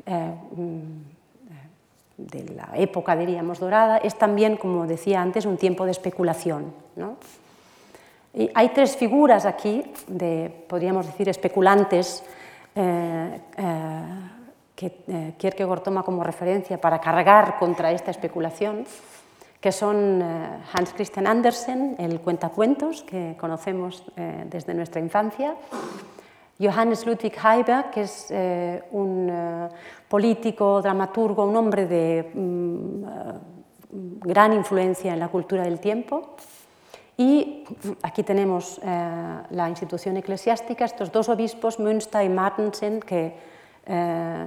[0.05, 1.14] eh, mm,
[2.17, 6.73] de la época, diríamos, dorada, es también, como decía antes, un tiempo de especulación.
[8.33, 12.23] Y hay tres figuras aquí, de, podríamos decir, especulantes,
[12.75, 14.01] eh, eh,
[14.75, 18.85] que eh, Kierkegaard toma como referencia para cargar contra esta especulación,
[19.61, 25.55] que son Hans Christian Andersen, el cuentacuentos que conocemos desde nuestra infancia,
[26.59, 29.69] Johannes Ludwig Heiberg, que es eh, un eh,
[30.15, 33.33] político, dramaturgo, un hombre de mm, eh,
[34.23, 36.37] gran influencia en la cultura del tiempo.
[37.17, 37.65] Y
[38.01, 43.33] aquí tenemos la institución eclesiástica, estos dos obispos, Münster y Martensen, que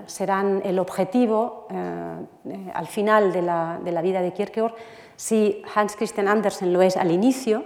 [0.07, 1.67] serán el objetivo
[2.75, 4.75] al final de la, vida de Kierkegaard.
[5.17, 7.65] Si Hans Christian Andersen lo es al inicio,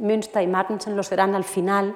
[0.00, 1.94] Münster y Martensen lo serán al final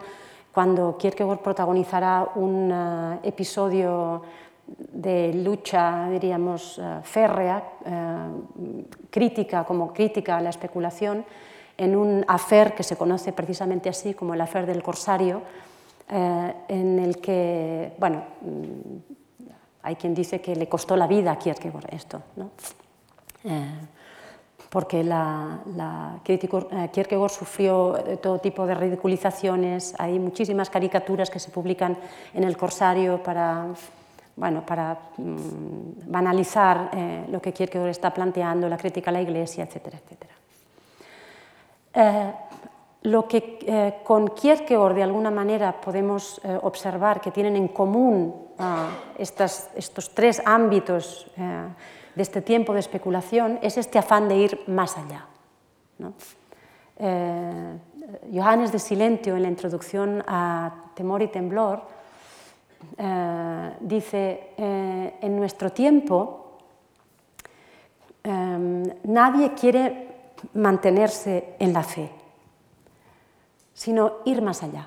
[0.52, 4.22] cuando Kierkegaard protagonizará un eh, episodio
[4.92, 11.24] de lucha, diríamos, eh, férrea, eh, crítica, como crítica a la especulación,
[11.76, 15.42] en un afer que se conoce precisamente así como el afer del corsario,
[16.12, 19.44] en el que, bueno, mm,
[19.84, 22.20] hay quien dice que le costó la vida a Kierkegaard esto.
[22.34, 22.50] ¿no?
[24.70, 25.58] porque la,
[26.24, 31.98] eh, Kierkegaard sufrió eh, todo tipo de ridiculizaciones, hay muchísimas caricaturas que se publican
[32.32, 33.66] en el Corsario para,
[34.40, 39.64] bueno, para mm, banalizar eh, lo que Kierkegaard está planteando, la crítica a la Iglesia,
[39.64, 40.34] etcétera, etcétera.
[43.02, 50.14] lo que con Kierkegaard de alguna manera podemos observar que tienen en común ah, estos
[50.14, 55.26] tres ámbitos de este tiempo de especulación es este afán de ir más allá.
[56.98, 57.78] Eh,
[58.32, 61.82] Johannes de Silentio, en la introducción a Temor y Temblor,
[62.96, 66.36] eh, dice, eh, en nuestro tiempo
[68.22, 70.08] nadie quiere
[70.54, 72.10] mantenerse en la fe,
[73.72, 74.86] sino ir más allá.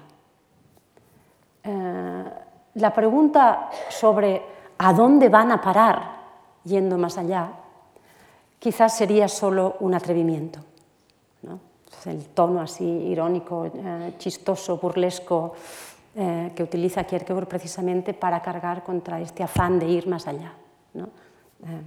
[2.76, 4.42] la pregunta sobre
[4.78, 6.24] a dónde van a parar
[6.64, 7.50] yendo más allá,
[8.60, 10.60] quizás sería solo un atrevimiento.
[12.06, 15.54] El tono así irónico, eh, chistoso, burlesco
[16.16, 20.54] eh, que utiliza Kierkegaard precisamente para cargar contra este afán de ir más allá.
[20.96, 21.82] Eh,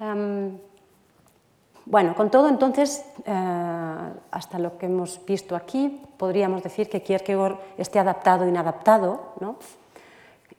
[0.00, 0.58] em,
[1.84, 3.04] bueno, con todo entonces,
[4.30, 9.34] hasta lo que hemos visto aquí, podríamos decir que Kierkegaard esté adaptado o inadaptado,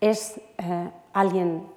[0.02, 1.68] es eh, alguien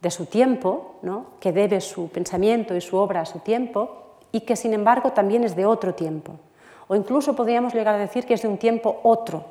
[0.00, 0.96] de su tiempo,
[1.40, 5.44] que debe su pensamiento y su obra a su tiempo, y que sin embargo también
[5.44, 6.32] es de otro tiempo.
[6.88, 9.46] O incluso podríamos llegar a decir que es de un tiempo otro.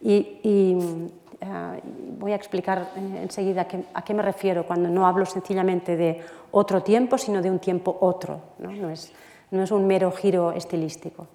[0.00, 1.80] Y, eh,
[2.18, 6.20] voy a explicar enseguida a qué, me refiero cuando no hablo sencillamente de
[6.52, 8.40] otro tiempo, sino de un tiempo otro.
[8.58, 9.12] No, es,
[9.50, 11.26] un mero giro estilístico.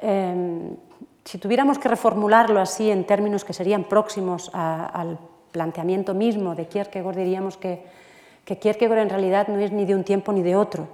[0.00, 0.76] Em,
[1.24, 5.18] si tuviéramos que reformularlo así en términos que serían próximos al
[5.52, 7.84] planteamiento mismo de Kierkegaard, diríamos que,
[8.44, 10.88] que, Kierkegaard en realidad no es ni de un tiempo ni de otro.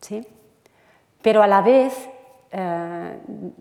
[0.00, 0.26] ¿sí?
[1.22, 2.10] Pero a la vez
[2.56, 3.18] eh,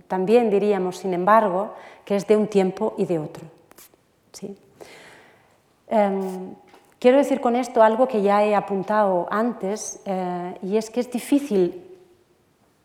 [0.08, 1.74] también diríamos, sin embargo,
[2.06, 3.44] que es de un tiempo y de otro.
[4.32, 4.56] ¿sí?
[5.88, 6.54] Em,
[7.00, 11.12] quiero decir con esto algo que ya he apuntado antes, eh, y es que es
[11.12, 11.84] difícil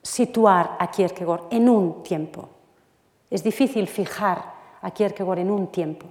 [0.02, 2.48] situar a Kierkegaard en un tiempo.
[3.30, 6.06] Es difícil fijar a Kierkegaard en un tiempo.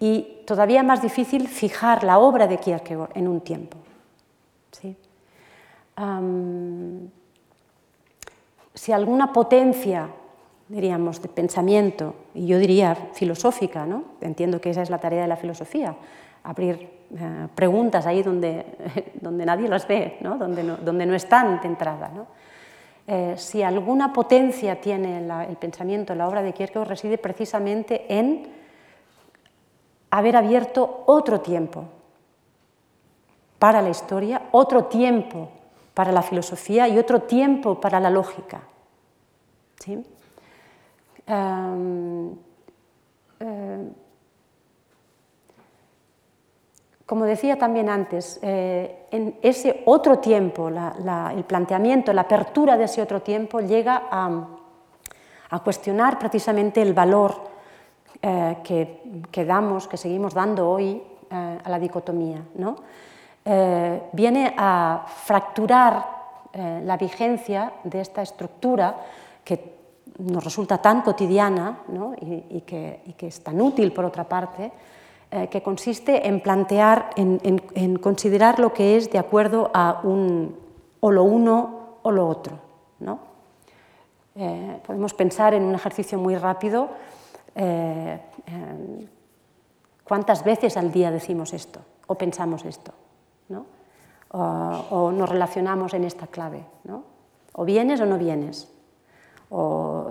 [0.00, 3.76] Y todavía más difícil fijar la obra de Kierkegaard en un tiempo.
[8.80, 10.08] Si alguna potencia,
[10.66, 14.04] diríamos, de pensamiento, y yo diría filosófica, ¿no?
[14.22, 15.94] entiendo que esa es la tarea de la filosofía,
[16.44, 18.64] abrir eh, preguntas ahí donde,
[19.20, 20.38] donde nadie las ve, ¿no?
[20.38, 22.10] Donde, no, donde no están de entrada.
[22.14, 22.26] ¿no?
[23.06, 28.48] Eh, si alguna potencia tiene el pensamiento, la obra de Kierkegaard, reside precisamente en
[30.08, 31.84] haber abierto otro tiempo
[33.58, 35.59] para la historia, otro tiempo
[35.94, 38.60] para la filosofía y otro tiempo para la lógica.
[39.78, 40.04] ¿Sí?
[41.26, 42.32] Em,
[43.40, 43.88] eh,
[47.10, 53.02] Como decía también antes, eh, en ese otro tiempo, el planteamiento, la apertura de ese
[53.02, 57.34] otro tiempo llega a, cuestionar precisamente el valor
[58.22, 62.44] eh, que, damos, que seguimos dando hoy a la dicotomía.
[62.54, 62.76] ¿no?
[64.12, 66.06] Viene a fracturar
[66.52, 68.96] la vigencia de esta estructura
[69.44, 69.80] que
[70.18, 71.80] nos resulta tan cotidiana
[72.20, 74.70] y, que, es tan útil por otra parte,
[75.30, 80.56] eh, que consiste en plantear, en, considerar lo que es de acuerdo a un
[81.00, 82.58] o lo uno o lo otro.
[83.00, 83.18] ¿no?
[84.34, 86.88] Eh, podemos pensar en un ejercicio muy rápido,
[87.54, 88.18] eh,
[90.04, 92.92] cuántas veces al día decimos esto o pensamos esto.
[94.32, 96.64] O, nos relacionamos en esta clave.
[96.84, 97.04] ¿no?
[97.54, 98.68] O vienes o no vienes,
[99.50, 100.08] o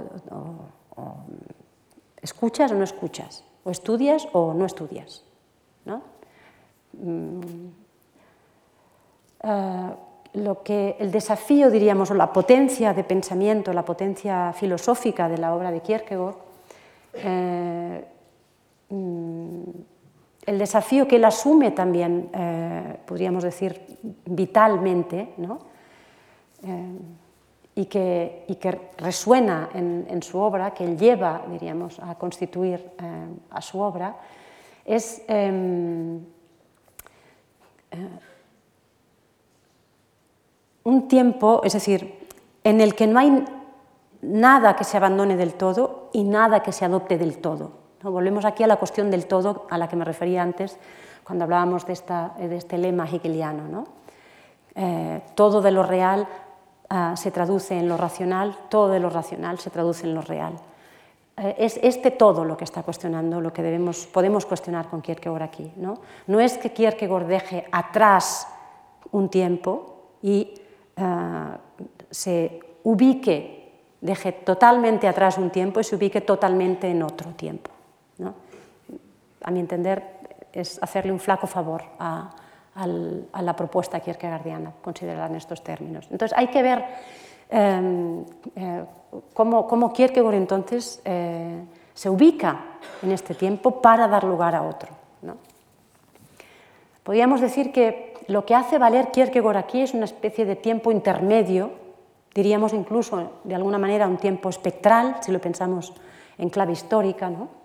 [2.22, 5.24] escuchas o no escuchas o estudias o no estudias.
[5.86, 6.02] ¿no?
[6.94, 7.70] Mm.
[9.44, 9.96] Eh,
[10.34, 15.56] lo que el desafío, diríamos, o la potencia de pensamiento, la potencia filosófica de la
[15.56, 16.36] obra de Kierkegaard,
[17.16, 18.06] eh,
[18.90, 19.64] mm,
[20.50, 25.60] el desafío que él asume también, eh, podríamos decir, vitalmente, ¿no?
[27.76, 33.80] y que, resuena en, su obra, que él lleva, diríamos, a constituir eh, a su
[33.80, 34.18] obra,
[34.84, 36.18] es em,
[37.92, 38.20] eh,
[40.84, 42.28] un tiempo, es decir,
[42.64, 43.46] en el que no hay
[44.24, 47.79] nada que se abandone del todo y nada que se adopte del todo.
[48.02, 50.78] Volvemos aquí a la cuestión del todo a la que me refería antes
[51.24, 51.94] cuando hablábamos de,
[52.56, 53.68] este lema hegeliano.
[53.68, 53.88] ¿no?
[54.76, 56.28] Eh, todo de lo real
[56.92, 60.54] Ah, se traduce en lo racional, todo de lo racional se traduce en lo real.
[61.38, 65.44] Eh, es este todo lo que está cuestionando, lo que debemos, podemos cuestionar con Kierkegaard
[65.44, 65.72] aquí.
[65.76, 66.00] ¿no?
[66.26, 68.48] no es que Kierkegaard deje atrás
[69.12, 70.52] un tiempo y
[70.98, 71.60] ah,
[72.10, 77.70] se ubique, deje totalmente atrás un tiempo y se ubique totalmente en otro tiempo.
[79.44, 80.04] A mi entender,
[80.52, 82.30] es hacerle un flaco favor a,
[83.42, 86.08] la propuesta kierkegaardiana, considerada en estos términos.
[86.12, 86.86] Entonces, hay que ver
[87.50, 88.24] em,
[88.56, 88.86] eh,
[89.34, 91.62] cómo, cómo, Kierkegaard entonces eh,
[91.94, 95.00] se ubica en este tiempo para dar lugar a otro.
[97.04, 101.72] Podríamos decir que lo que hace valer Kierkegaard aquí es una especie de tiempo intermedio,
[102.36, 105.92] diríamos incluso de alguna manera un tiempo espectral, si lo pensamos
[106.38, 107.59] en clave histórica, ¿no?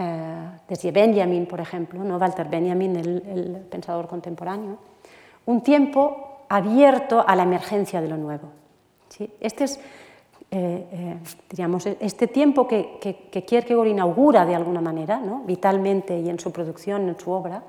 [0.00, 2.18] Eh, desde Benjamin, por ejemplo, ¿no?
[2.18, 4.78] Walter Benjamin, el, pensador contemporáneo,
[5.46, 8.48] un tiempo abierto a la emergencia de lo nuevo.
[9.08, 9.28] ¿sí?
[9.40, 9.80] Este es,
[10.52, 11.16] eh, eh,
[11.50, 15.42] diríamos, este tiempo que, que, Kierkegaard inaugura de alguna manera, ¿no?
[15.44, 17.64] vitalmente y en su producción, en su obra,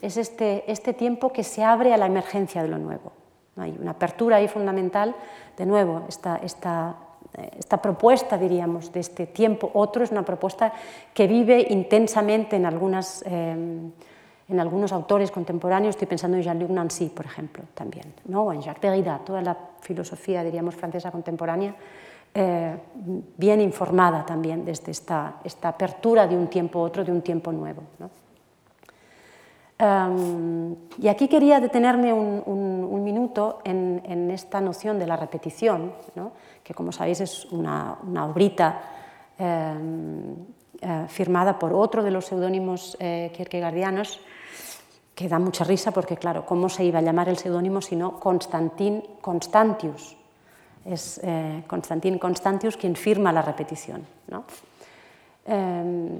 [0.00, 3.10] es este, este tiempo que se abre a la emergencia de lo nuevo.
[3.56, 5.16] Hay una apertura ahí fundamental,
[5.56, 6.94] de nuevo, esta, esta,
[7.58, 10.72] esta propuesta, diríamos, de este tiempo otro es una propuesta
[11.12, 13.54] que vive intensamente en, algunas, eh,
[14.48, 18.44] en algunos autores contemporáneos, estoy pensando en Jean-Luc Nancy, por ejemplo, también, ¿no?
[18.44, 21.74] o en Jacques Derrida, toda la filosofía, diríamos, francesa contemporánea,
[22.34, 22.76] eh,
[23.36, 27.82] bien informada también desde esta, esta apertura de un tiempo otro, de un tiempo nuevo.
[27.98, 28.10] ¿no?
[29.78, 35.92] y aquí quería detenerme un, minuto en, esta noción de la repetición,
[36.66, 37.94] que como sabéis es una,
[38.26, 38.82] obrita
[39.38, 40.34] em,
[40.82, 44.18] eh, firmada por otro de los seudónimos eh, kierkegaardianos,
[45.14, 49.00] que da mucha risa porque, claro, ¿cómo se iba a llamar el seudónimo sino Constantin
[49.20, 50.16] Constantius?
[50.84, 54.04] Es eh, Constantin Constantius quien firma la repetición.
[55.46, 56.18] Em,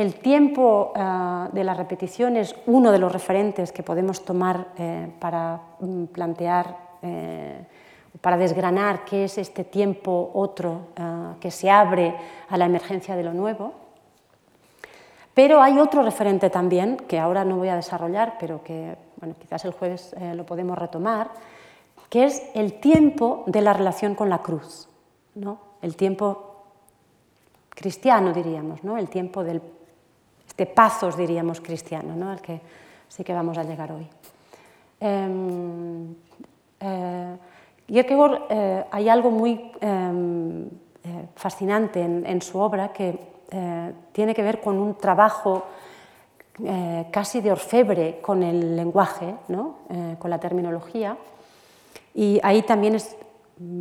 [0.00, 5.12] el tiempo eh, de la repetición es uno de los referentes que podemos tomar eh,
[5.18, 7.64] para mm, plantear, eh,
[8.20, 10.88] para desgranar qué es este tiempo otro
[11.40, 12.14] que se abre
[12.48, 13.72] a la emergencia de lo nuevo.
[15.32, 19.64] Pero hay otro referente también, que ahora no voy a desarrollar, pero que bueno, quizás
[19.64, 21.30] el jueves lo podemos retomar,
[22.10, 24.88] que es el tiempo de la relación con la cruz,
[25.36, 25.58] ¿no?
[25.80, 26.64] el tiempo
[27.70, 28.98] cristiano, diríamos, ¿no?
[28.98, 29.62] el tiempo del
[30.56, 32.30] de pazos, diríamos, cristiano, ¿no?
[32.30, 32.60] al que
[33.08, 34.06] sí que vamos a llegar hoy.
[35.00, 36.06] Eh,
[36.80, 37.36] eh,
[37.88, 40.68] eh, hay algo muy em, eh,
[41.34, 43.30] fascinante en, su obra que
[44.12, 45.64] tiene que ver con un trabajo
[47.10, 49.78] casi de orfebre con el lenguaje, ¿no?
[50.20, 51.16] con la terminología.
[52.14, 53.16] Y ahí también es,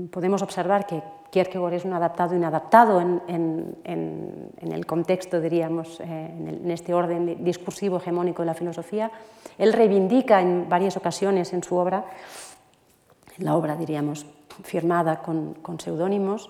[0.10, 6.94] podemos observar que Kierkegaard es un adaptado inadaptado en, el contexto, diríamos, eh, en, este
[6.94, 9.12] orden discursivo hegemónico de la filosofía.
[9.58, 12.04] Él reivindica en varias ocasiones en su obra,
[13.40, 14.26] la obra, diríamos,
[14.64, 16.50] firmada con, con seudónimos,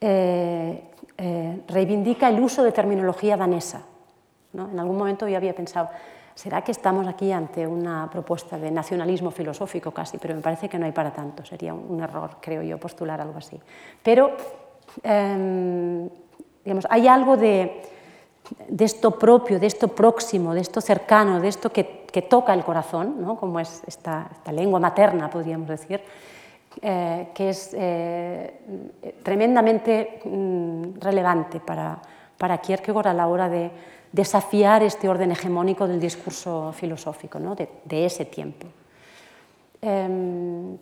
[0.00, 0.82] eh,
[1.18, 3.82] eh, reivindica el uso de terminología danesa.
[4.52, 4.70] ¿no?
[4.70, 5.90] En algún momento yo había pensado,
[6.34, 10.16] ¿Será que estamos aquí ante una propuesta de nacionalismo filosófico casi?
[10.16, 13.36] Pero me parece que no hay para tanto, sería un error, creo yo, postular algo
[13.36, 13.60] así.
[14.02, 14.34] Pero,
[15.02, 16.08] em,
[16.64, 17.82] digamos, hay algo de,
[18.78, 23.36] esto propio, de esto próximo, de esto cercano, de esto que, toca el corazón, ¿no?
[23.36, 26.00] como es esta, lengua materna, podríamos decir,
[26.82, 28.54] eh, que es eh,
[29.22, 32.00] tremendamente mm, relevante para,
[32.36, 33.70] para Kierkegaard a la hora de
[34.12, 37.54] desafiar este orden hegemónico del discurso filosófico ¿no?
[37.54, 38.66] de, ese tiempo.
[39.80, 40.76] Em,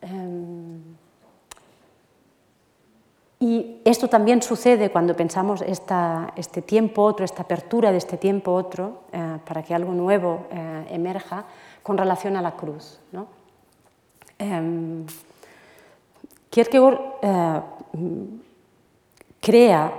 [0.00, 0.80] em,
[3.42, 9.02] y, esto también sucede cuando pensamos este tiempo otro, esta apertura de este tiempo otro,
[9.12, 11.44] eh, para que algo nuevo eh, emerja
[11.82, 13.00] con relación a la cruz.
[13.10, 13.26] ¿no?
[14.38, 15.04] Em,
[16.50, 17.60] Kierkegaard eh,
[19.40, 19.92] crea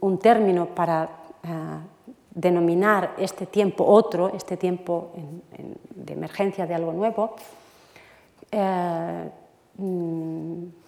[0.00, 1.10] un término para
[1.44, 1.48] eh,
[2.30, 5.12] denominar este tiempo otro, este tiempo
[5.94, 7.36] de emergencia de algo nuevo,
[9.76, 10.81] mm,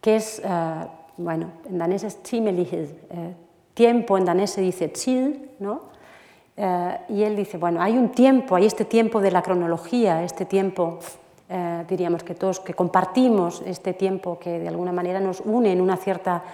[0.00, 0.86] que es, eh,
[1.16, 2.22] bueno, en danés es
[3.74, 5.90] tiempo en danés se dice chill, ¿no?
[7.08, 10.98] y él dice, bueno, hay un tiempo, hay este tiempo de la cronología, este tiempo
[11.52, 15.80] eh, diríamos que todos que compartimos este tiempo que de alguna manera nos une en
[15.80, 16.44] una cierta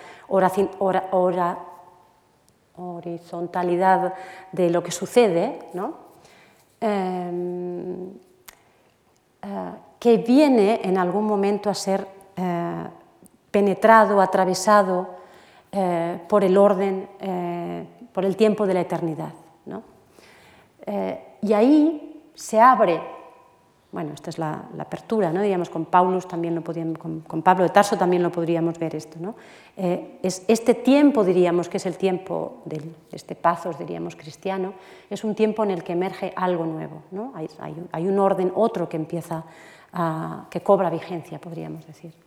[2.76, 4.14] horizontalidad
[4.52, 5.58] de lo que sucede,
[6.80, 8.08] em,
[9.42, 12.84] eh, que viene en algún momento a ser eh,
[13.56, 15.08] penetrado, atravesado
[16.28, 17.08] por el orden,
[18.12, 19.32] por el tiempo de la eternidad.
[21.40, 23.00] y ahí se abre
[23.92, 25.40] Bueno, esta es la, apertura, ¿no?
[25.40, 29.16] Digamos, con, Paulus también lo podíamos, con, Pablo de Tarso también lo podríamos ver esto.
[29.18, 29.36] ¿no?
[29.74, 34.74] Eh, es este tiempo, diríamos, que es el tiempo de este pazos, diríamos, cristiano,
[35.08, 37.04] es un tiempo en el que emerge algo nuevo.
[37.10, 37.32] ¿no?
[37.34, 37.48] Hay,
[37.90, 39.44] hay, un orden, otro que empieza,
[39.94, 42.25] a, que cobra vigencia, podríamos decir.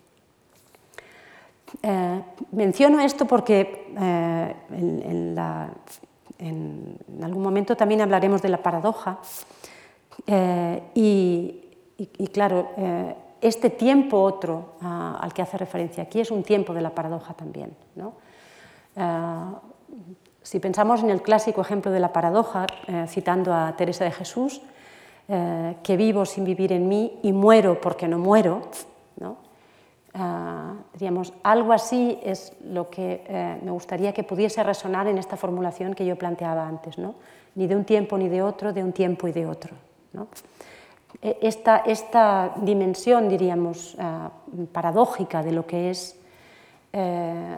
[1.84, 5.38] Eh, menciono esto porque eh, en,
[7.24, 9.20] algún momento también hablaremos de la paradoja
[10.26, 12.70] eh, y, claro,
[13.42, 17.34] este tiempo otro ah, al que hace referencia aquí es un tiempo de la paradoja
[17.34, 17.76] también.
[20.42, 22.66] si pensamos en el clásico ejemplo de la paradoja,
[23.08, 24.62] citando a Teresa de Jesús,
[25.28, 28.62] que vivo sin vivir en mí y muero porque no muero,
[29.20, 29.49] ¿no?
[30.22, 35.38] Ah, diríamos, algo así es lo que eh, me gustaría que pudiese resonar en esta
[35.38, 37.16] formulación que yo planteaba antes, ¿no?
[37.56, 39.74] ni de un tiempo ni de otro, de un tiempo y de otro.
[41.22, 44.30] E, esta, esta, dimensión, diríamos, ah,
[44.74, 46.20] paradójica de lo que es,
[46.92, 47.56] eh,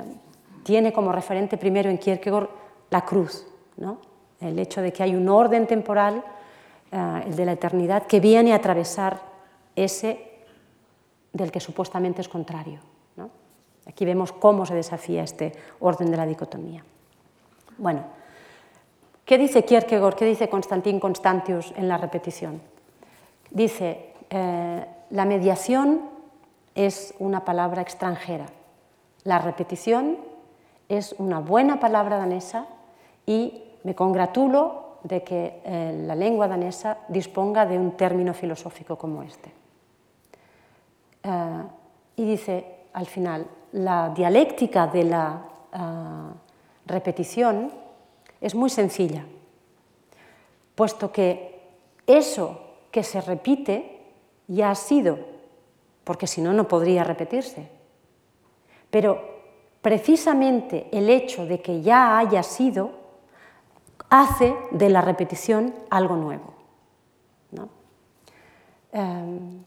[0.62, 2.48] tiene como referente primero en Kierkegaard
[2.92, 3.48] la cruz,
[3.78, 3.98] ¿no?
[4.40, 6.24] el hecho de que hay un orden temporal,
[6.92, 9.20] ah, el de la eternidad, que viene a atravesar
[9.76, 10.31] ese
[11.34, 12.80] del que supuestamente es contrario.
[13.86, 16.84] Aquí vemos cómo se desafía este orden de la dicotomía.
[17.78, 18.04] Bueno,
[19.26, 22.62] ¿qué dice Kierkegaard, qué dice Constantin Constantius en la repetición?
[23.50, 26.02] Dice, eh, la mediación
[26.76, 28.46] es una palabra extranjera,
[29.24, 30.18] la repetición
[30.88, 32.68] es una buena palabra danesa
[33.26, 39.24] y me congratulo de que eh, la lengua danesa disponga de un término filosófico como
[39.24, 39.61] este.
[41.24, 45.42] Y dice al final, la dialéctica de la
[45.74, 45.78] eh,
[46.86, 47.72] repetición
[48.40, 49.26] es muy sencilla,
[50.76, 51.62] puesto que
[52.06, 52.60] eso
[52.92, 54.02] que se repite
[54.48, 55.20] ya ha sido,
[56.04, 57.70] porque si no, no podría repetirse.
[58.90, 59.22] Pero
[59.82, 62.92] precisamente el hecho de que ya haya sido
[64.10, 66.54] hace de la repetición algo nuevo.
[67.52, 67.70] ¿no?
[68.92, 69.62] Eh,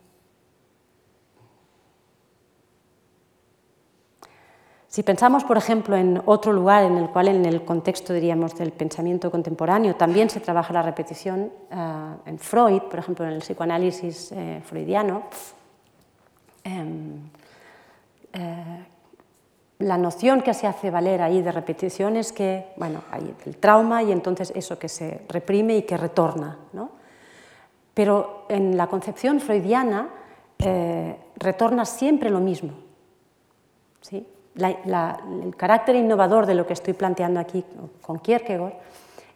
[4.94, 8.70] Si pensamos, por ejemplo, en otro lugar en el cual, en el contexto, diríamos, del
[8.70, 14.30] pensamiento contemporáneo, también se trabaja la repetición, eh, en Freud, por ejemplo, en el psicoanálisis
[14.30, 15.24] eh, freudiano,
[16.62, 17.28] em,
[18.34, 18.86] eh,
[19.80, 24.00] la noción que se hace valer ahí de repetición es que, bueno, hay el trauma
[24.04, 26.56] y entonces eso que se reprime y que retorna.
[26.72, 26.92] ¿no?
[27.94, 30.08] Pero en la concepción freudiana
[31.36, 32.74] retorna siempre lo mismo.
[34.00, 34.24] ¿sí?
[34.56, 37.64] El carácter innovador de lo que estoy planteando aquí
[38.02, 38.74] con Kierkegaard,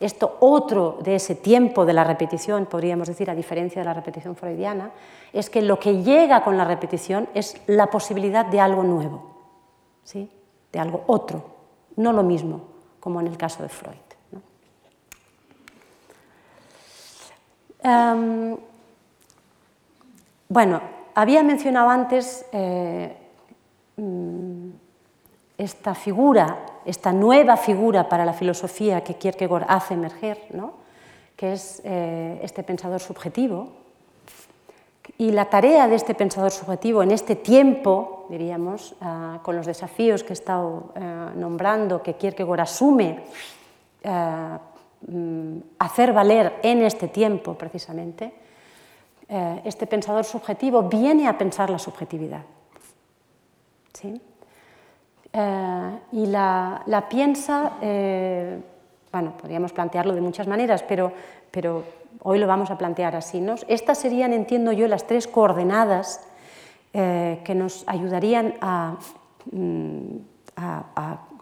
[0.01, 4.37] esto otro de ese tiempo de la repetición, podríamos decir, a diferencia de la repetición
[4.37, 4.93] freudiana,
[5.33, 9.35] es que lo que llega con la repetición es la posibilidad de algo nuevo,
[10.05, 10.31] ¿sí?
[10.73, 11.45] de algo otro,
[11.97, 12.61] no lo mismo,
[13.01, 13.97] como en el caso de Freud.
[17.81, 18.57] Em,
[20.49, 20.81] bueno,
[21.15, 23.17] había mencionado antes eh,
[23.97, 24.69] mm,
[25.59, 30.73] esta figura, esta nueva figura para la filosofía que Kierkegaard hace emerger, ¿no?
[31.37, 33.69] que es eh, este pensador subjetivo.
[35.19, 40.23] Y la tarea de este pensador subjetivo en este tiempo, diríamos, ah, con los desafíos
[40.23, 43.25] que he estado eh, nombrando, que Kierkegaard asume
[44.03, 44.59] eh,
[45.09, 48.47] mm, hacer valer en este tiempo precisamente,
[49.29, 52.41] este pensador subjetivo viene a pensar la subjetividad.
[53.93, 54.19] ¿Sí?
[55.33, 58.59] Eh, y la, piensa, eh,
[59.13, 61.13] bueno, podríamos plantearlo de muchas maneras, pero,
[62.23, 63.41] hoy lo vamos a plantear así.
[63.41, 63.55] ¿no?
[63.69, 66.27] Estas serían, entiendo yo, las tres coordenadas
[66.93, 68.97] eh, que nos ayudarían a,
[69.53, 70.17] mm,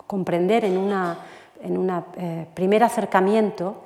[0.07, 0.93] comprender en un
[1.63, 2.05] en una,
[2.55, 3.83] primer acercamiento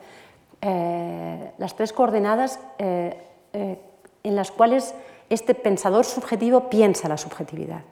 [0.60, 4.92] las tres coordenadas en las cuales
[5.30, 7.82] este pensador subjetivo piensa la subjetividad.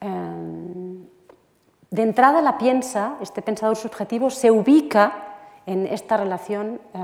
[0.00, 1.06] Em,
[1.90, 5.36] de entrada la piensa, este pensador subjetivo, se ubica
[5.66, 6.98] en esta relación eh,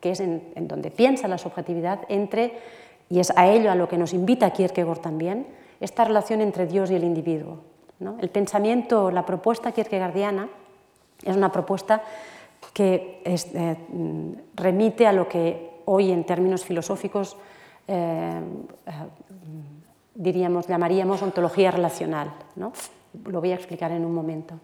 [0.00, 2.58] que es en, donde piensa la subjetividad entre,
[3.08, 5.46] y es a ello a lo que nos invita Kierkegaard también,
[5.80, 7.58] esta relación entre Dios y el individuo.
[8.20, 10.48] El pensamiento, la propuesta kierkegaardiana
[11.24, 12.02] es una propuesta
[12.74, 13.76] que eh,
[14.54, 17.38] remite a lo que hoy en términos filosóficos
[17.88, 18.40] eh,
[20.16, 22.32] diríamos, llamaríamos ontología relacional.
[22.56, 22.72] ¿no?
[23.26, 24.54] Lo voy a explicar en un momento.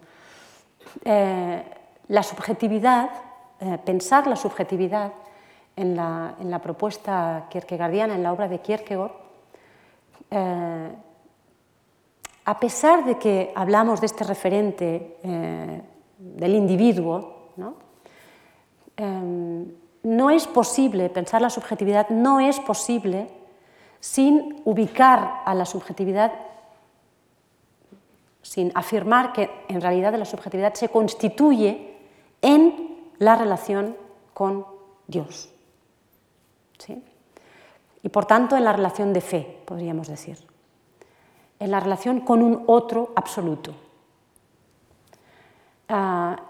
[1.05, 1.63] Eh,
[2.07, 3.09] la subjetividad,
[3.59, 5.13] eh, pensar la subjetividad,
[5.75, 9.11] en la, en la propuesta kierkegaardiana, en la obra de Kierkegaard,
[10.29, 10.91] eh,
[12.45, 15.17] a pesar de que hablamos de este referente
[16.19, 17.75] del individuo, ¿no?
[20.03, 23.29] No es posible, pensar la subjetividad no es posible
[24.03, 26.33] sin ubicar a la subjetividad,
[28.41, 31.95] sin afirmar que en realidad la subjetividad se constituye
[32.41, 33.95] en la relación
[34.33, 34.65] con
[35.07, 35.49] Dios.
[36.79, 37.01] ¿Sí?
[38.03, 40.37] Y por tanto en la relación de fe, podríamos decir.
[41.57, 43.73] En la relación con un otro absoluto.
[45.87, 46.41] Ah,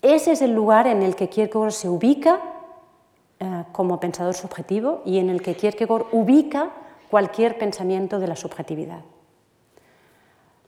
[0.00, 2.40] ese es el lugar en el que Kierkegaard se ubica
[3.42, 6.70] eh, como pensador subjetivo y en el que Kierkegaard ubica
[7.10, 9.00] cualquier pensamiento de la subjetividad.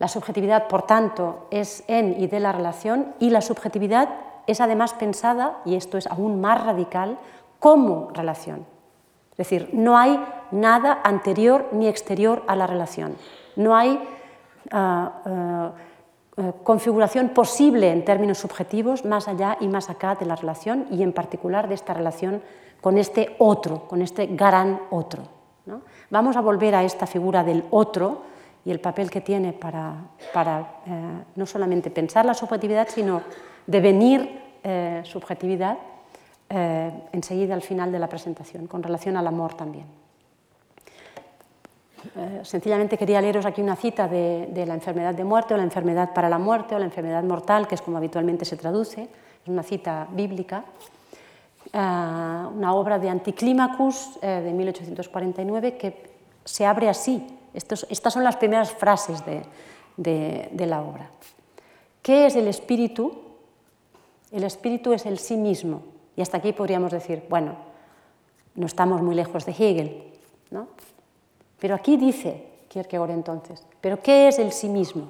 [0.00, 4.08] La subjetividad, por tanto, es en y de la relación y la subjetividad
[4.48, 7.16] es además pensada, y esto es aún más radical,
[7.60, 8.66] como relación.
[9.30, 10.20] Es decir, no hay
[10.50, 13.16] nada anterior ni exterior a la relación.
[13.54, 14.02] No hay
[14.72, 15.72] ah, ah,
[16.64, 21.12] configuración posible en términos subjetivos más allá y más acá de la relación y en
[21.12, 22.42] particular de esta relación
[22.80, 25.22] con este otro, con este gran otro.
[26.10, 28.22] Vamos a volver a esta figura del otro
[28.64, 29.96] y el papel que tiene para,
[30.86, 33.22] eh, no solamente pensar la subjetividad, sino
[33.66, 35.78] devenir eh, subjetividad
[36.48, 40.03] eh, enseguida al final de la presentación, con relación al amor también.
[42.42, 46.12] Sencillamente quería leeros aquí una cita de, de, la enfermedad de muerte o la enfermedad
[46.14, 49.62] para la muerte o la enfermedad mortal, que es como habitualmente se traduce, es una
[49.62, 50.64] cita bíblica.
[51.72, 57.26] Eh, una obra de Anticlimacus eh, de 1849 que se abre así.
[57.52, 61.10] estas son las primeras frases de, la obra.
[62.00, 63.22] ¿Qué es el espíritu?
[64.30, 65.82] El espíritu es el sí mismo.
[66.16, 67.56] Y hasta aquí podríamos decir, bueno,
[68.54, 70.12] no estamos muy lejos de Hegel,
[70.50, 70.68] ¿no?
[71.64, 75.08] Pero aquí dice Kierkegaard entonces, ¿pero qué es el sí mismo?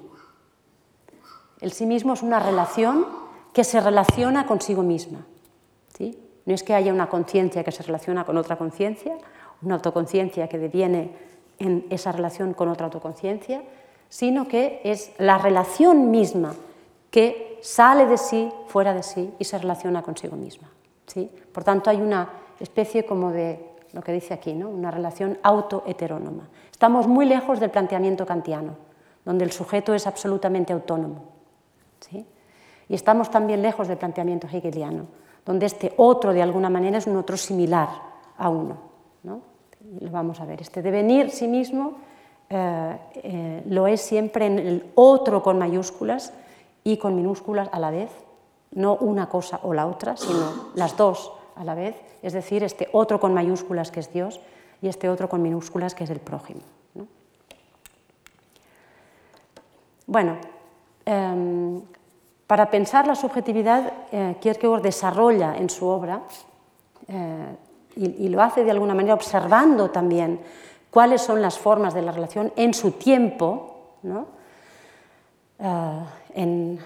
[1.60, 3.04] El sí mismo es una relación
[3.52, 5.26] que se relaciona consigo misma.
[5.98, 6.16] ¿sí?
[6.46, 9.18] No es que haya una conciencia que se relaciona con otra conciencia,
[9.62, 11.10] una autoconciencia que deviene
[11.58, 13.64] en esa relación con otra autoconciencia,
[14.08, 16.54] sino que es la relación misma
[17.10, 20.70] que sale de sí, fuera de sí y se relaciona consigo misma.
[21.08, 21.28] ¿sí?
[21.52, 22.30] Por tanto, hay una
[22.60, 24.68] especie como de lo que dice aquí, ¿no?
[24.68, 26.48] una relación autoheterónoma.
[26.70, 28.74] Estamos muy lejos del planteamiento kantiano,
[29.24, 31.22] donde el sujeto es absolutamente autónomo.
[32.00, 32.26] ¿sí?
[32.88, 35.06] Y estamos también lejos del planteamiento hegeliano,
[35.46, 37.88] donde este otro de alguna manera es un otro similar
[38.36, 38.78] a uno.
[39.22, 39.40] ¿no?
[40.00, 40.60] Lo vamos a ver.
[40.60, 41.94] Este devenir sí mismo
[42.50, 46.32] eh, eh, lo es siempre en el otro con mayúsculas
[46.82, 48.10] y con minúsculas a la vez,
[48.72, 52.88] no una cosa o la otra, sino las dos a la vez, es decir, este
[52.92, 54.40] otro con mayúsculas que es Dios
[54.82, 56.60] y este otro con minúsculas que es el prójimo.
[60.06, 60.36] Bueno,
[61.06, 61.80] em,
[62.46, 66.20] para pensar la subjetividad, eh, Kierkegaard desarrolla en su obra,
[67.08, 67.56] eh,
[67.96, 70.40] y, lo hace de alguna manera observando también
[70.90, 73.96] cuáles son las formas de la relación en su tiempo,
[75.58, 76.00] eh,
[76.34, 76.80] en,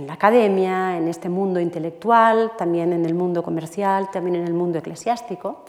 [0.00, 4.78] la academia, en este mundo intelectual, también en el mundo comercial, también en el mundo
[4.78, 5.64] eclesiástico.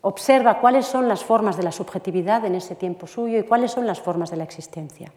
[0.00, 3.86] observa cuáles son las formas de la subjetividad en ese tiempo suyo y cuáles son
[3.86, 5.12] las formas de la existencia.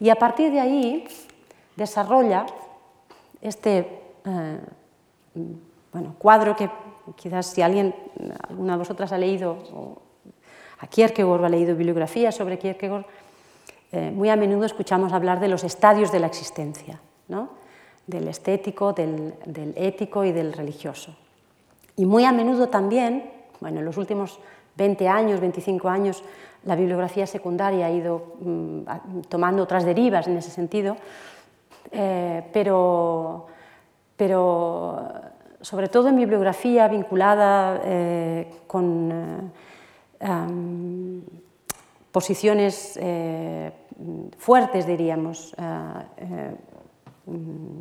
[0.00, 1.04] Y a partir de ahí
[1.76, 2.46] desarrolla
[3.40, 4.58] este eh,
[5.92, 6.70] bueno, cuadro que
[7.16, 7.94] quizás si alguien,
[8.48, 10.02] alguna de vosotras ha leído
[10.78, 13.04] a Kierkegaard o ha leído bibliografía sobre Kierkegaard,
[13.96, 16.98] eh, muy a menudo escuchamos hablar de los estadios de la existencia,
[18.08, 19.34] del estético, del,
[19.76, 21.14] ético y del religioso.
[21.94, 23.30] Y muy a menudo también,
[23.60, 24.40] bueno, en los últimos
[24.76, 26.24] 20 años, 25 años,
[26.64, 30.96] la bibliografía secundaria ha ido mm, tomando otras derivas en ese sentido,
[31.92, 33.46] eh, pero,
[34.16, 35.08] pero
[35.60, 39.52] sobre todo en bibliografía vinculada eh, con
[42.10, 42.98] posiciones
[44.38, 45.54] fuertes, diríamos,
[47.26, 47.78] mm,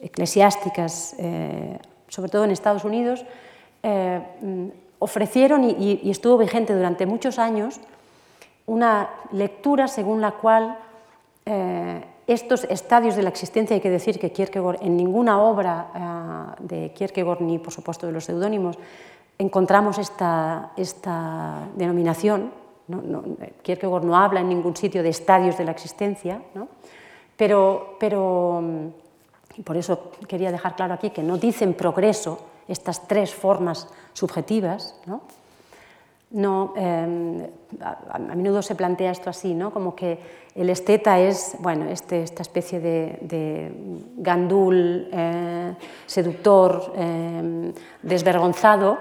[0.00, 1.16] eclesiásticas,
[2.08, 3.24] sobre todo en Estados Unidos,
[5.00, 7.80] ofrecieron, y, estuvo vigente durante muchos años,
[8.66, 10.78] una lectura según la cual
[11.44, 16.62] eh, estos estadios de la existencia, hay que decir que Kierkegaard en ninguna obra eh,
[16.62, 18.78] de Kierkegaard, ni por supuesto de los seudónimos,
[19.38, 22.52] encontramos esta, esta denominación.
[23.62, 26.40] Kierkegaard no habla en ningún sitio de estadios de la existencia,
[27.36, 28.62] pero, pero
[29.64, 35.22] por eso quería dejar claro aquí que no dicen progreso estas tres formas subjetivas, ¿no?
[36.30, 37.42] no, em,
[37.80, 39.72] a, menudo se plantea esto así, ¿no?
[39.72, 40.18] como que
[40.54, 43.72] el esteta es bueno, este, esta especie de,
[44.16, 45.74] gandul eh,
[46.06, 47.72] seductor, em,
[48.02, 48.98] desvergonzado,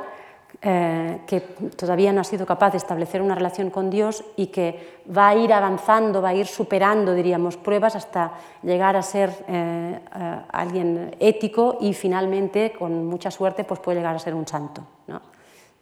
[0.61, 1.39] eh, que
[1.75, 5.35] todavía no ha sido capaz de establecer una relación con Dios y que va a
[5.35, 9.99] ir avanzando, va a ir superando, diríamos, pruebas hasta llegar a ser eh,
[10.51, 14.83] alguien ético y finalmente, con mucha suerte, pues puede llegar a ser un santo.
[15.07, 15.21] ¿no?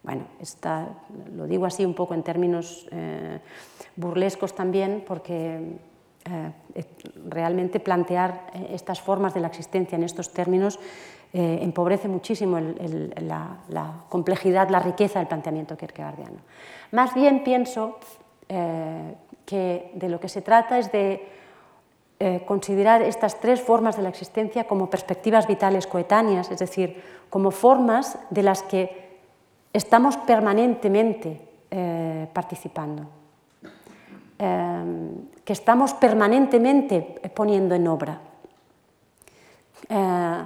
[0.04, 0.26] Bueno,
[1.36, 3.40] lo digo así un poco en términos eh,
[3.96, 5.80] burlescos también, porque
[6.26, 6.84] eh,
[7.28, 10.80] realmente plantear eh, estas formas de la existencia en estos términos
[11.34, 16.38] empobrece muchísimo la, complejidad, la riqueza del planteamiento kierkegaardiano.
[16.92, 17.98] Más bien pienso
[18.48, 21.28] que de lo que se trata es de
[22.48, 28.18] considerar estas tres formas de la existencia como perspectivas vitales coetáneas, es decir, como formas
[28.30, 29.08] de las que
[29.74, 33.06] estamos permanentemente eh, participando,
[34.40, 35.12] eh,
[35.44, 38.20] que estamos permanentemente poniendo en obra,
[39.90, 40.44] eh,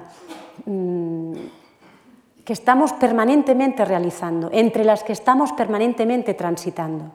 [0.65, 7.11] que estamos permanentemente realizando, entre las que estamos permanentemente transitando.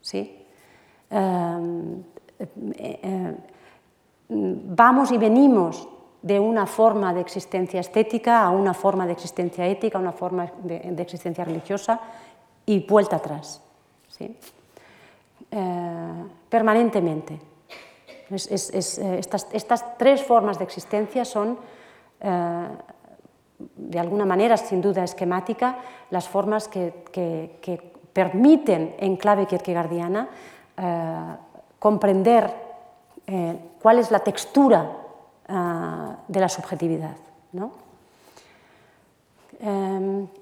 [0.00, 0.40] ¿Sí?
[4.28, 5.88] vamos y venimos
[6.22, 10.50] de una forma de existencia estética a una forma de existencia ética, a una forma
[10.62, 12.00] de, existencia religiosa
[12.64, 13.62] y vuelta atrás.
[14.08, 14.34] ¿sí?
[15.50, 17.34] Eh, permanentemente.
[18.30, 21.58] Eh, estas, tres formas de existencia son,
[22.24, 22.68] eh,
[23.76, 25.76] de alguna manera, sin duda esquemática,
[26.10, 30.28] las formas que, que permiten, en clave kierkegaardiana,
[31.78, 32.50] comprender
[33.80, 34.90] cuál es la textura
[36.28, 37.16] de la subjetividad.
[37.52, 37.84] ¿no?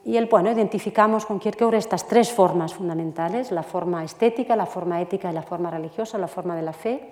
[0.05, 5.01] Y el, bueno, identificamos con Kierkegaard estas tres formas fundamentales, la forma estética, la forma
[5.01, 7.11] ética y la forma religiosa, la forma de la fe.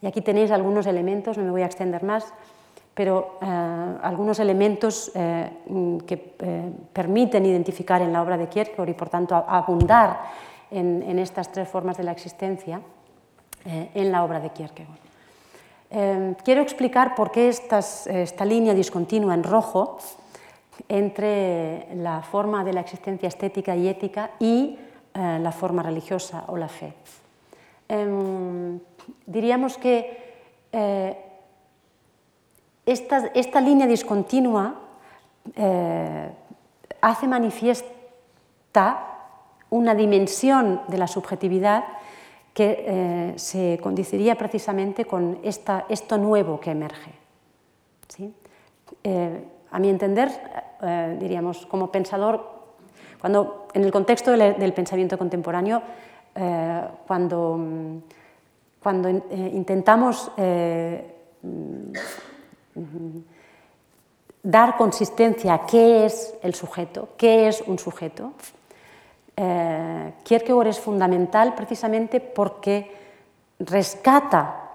[0.00, 2.32] Y aquí tenéis algunos elementos, no me voy a extender más,
[2.94, 3.46] pero eh,
[4.02, 5.50] algunos elementos eh,
[6.06, 10.20] que eh, permiten identificar en la obra de Kierkegaard y por tanto abundar
[10.70, 12.80] en, en estas tres formas de la existencia
[13.64, 15.02] en la obra de Kierkegaard.
[15.94, 19.98] Em, quiero explicar por qué esta línea discontinua en rojo
[20.88, 24.78] entre la forma de la existencia estética y ética y
[25.12, 26.94] eh, la forma religiosa o la fe.
[27.88, 28.80] Em,
[29.26, 30.32] diríamos que
[32.84, 34.74] esta, línea discontinua
[35.54, 36.30] eh,
[37.00, 39.08] hace manifiesta
[39.70, 41.84] una dimensión de la subjetividad
[42.52, 47.12] que eh, se condiciría precisamente con esta, esto nuevo que emerge.
[48.08, 48.34] ¿sí?
[49.04, 50.30] Eh, a mi entender,
[51.18, 52.44] diríamos, como pensador,
[53.20, 55.80] cuando, en el contexto del, pensamiento contemporáneo,
[57.06, 57.58] cuando,
[58.82, 60.30] cuando intentamos
[64.42, 68.32] dar consistencia a qué es el sujeto, qué es un sujeto,
[69.36, 72.90] eh, Kierkegaard es fundamental precisamente porque
[73.58, 74.70] rescata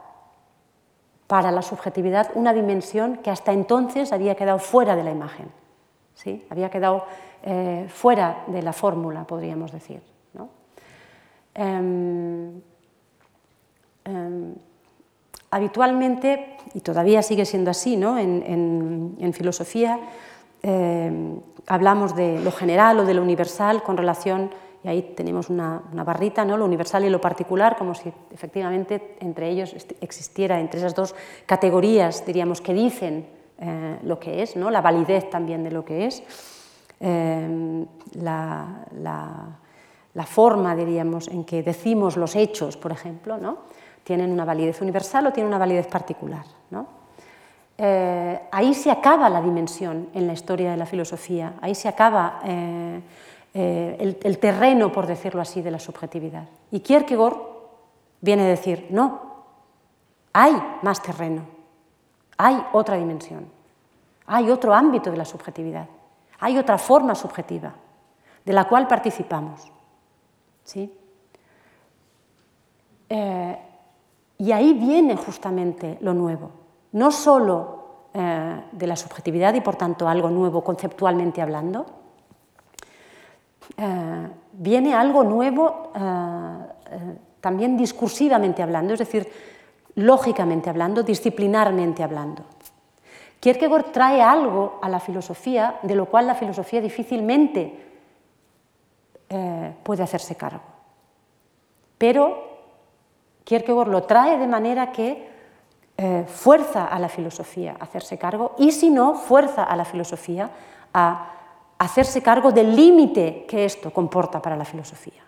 [1.27, 5.51] para la subjetividad una dimensión que hasta entonces había quedado fuera de la imagen,
[6.15, 6.45] ¿sí?
[6.49, 7.05] había quedado
[7.43, 10.01] eh, fuera de la fórmula, podríamos decir.
[11.59, 12.61] Em,
[14.05, 14.53] em,
[15.51, 19.99] habitualmente, y todavía sigue siendo así en, filosofía,
[20.61, 24.49] em, hablamos de lo general o de lo universal con relación,
[24.83, 26.57] y ahí tenemos una, barrita, ¿no?
[26.57, 32.25] lo universal y lo particular, como si efectivamente entre ellos existiera, entre esas dos categorías,
[32.25, 33.27] diríamos, que dicen
[33.59, 34.69] eh, lo que es, ¿no?
[34.69, 36.23] la validez también de lo que es,
[36.99, 38.85] eh, la,
[40.13, 43.59] la, forma, diríamos, en que decimos los hechos, por ejemplo, ¿no?
[44.07, 46.45] Tienen una validez universal o tienen una validez particular.
[46.69, 46.87] ¿no?
[47.77, 52.39] Eh, ahí se acaba la dimensión en la historia de la filosofía, ahí se acaba
[52.45, 53.01] eh,
[53.53, 56.45] eh, el, terreno, por decirlo así, de la subjetividad.
[56.71, 57.35] Y Kierkegaard
[58.21, 59.43] viene a decir, no,
[60.31, 60.53] hay
[60.83, 61.41] más terreno,
[62.37, 63.45] hay otra dimensión,
[64.25, 65.87] hay otro ámbito de la subjetividad,
[66.39, 67.73] hay otra forma subjetiva
[68.45, 69.69] de la cual participamos.
[70.63, 70.93] ¿sí?
[74.38, 76.67] Y ahí viene justamente lo nuevo
[76.97, 81.85] no solo eh, de la subjetividad y por tanto algo nuevo conceptualmente hablando,
[83.77, 89.31] eh, viene algo nuevo eh, también discursivamente hablando, es decir,
[89.95, 92.43] lógicamente hablando, disciplinarmente hablando.
[93.39, 97.85] Kierkegaard trae algo a la filosofía de lo cual la filosofía difícilmente
[99.83, 100.63] puede hacerse cargo.
[101.97, 102.56] Pero
[103.47, 105.25] Kierkegaard lo trae de manera que
[105.95, 110.51] eh, fuerza a la filosofía a hacerse cargo y si no, fuerza a la filosofía
[110.93, 111.31] a
[111.77, 115.23] hacerse cargo del límite que esto comporta para la filosofía.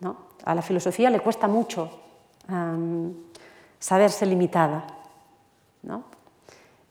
[0.00, 0.16] ¿No?
[0.44, 2.00] A la filosofía le cuesta mucho
[3.78, 4.84] saberse limitada.
[5.84, 6.02] ¿no?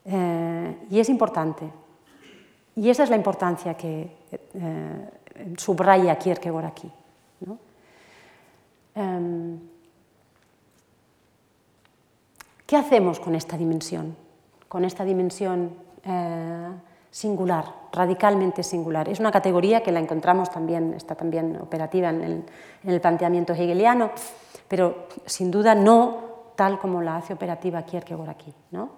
[0.06, 1.70] Eh, y es importante.
[2.74, 4.16] Y esa es la importancia que
[4.54, 5.10] eh,
[5.58, 6.90] subraya Kierkegaard aquí.
[7.40, 7.58] ¿no?
[8.94, 9.60] Em,
[12.70, 14.14] ¿Qué hacemos con esta dimensión?
[14.68, 15.72] Con esta dimensión
[16.04, 16.68] eh,
[17.10, 19.08] singular, radicalmente singular.
[19.08, 22.44] Es una categoría que la encontramos también, está también operativa en el,
[22.84, 24.12] en el planteamiento hegeliano,
[24.68, 28.54] pero sin duda no tal como la hace operativa Kierkegaard aquí.
[28.70, 28.90] ¿no?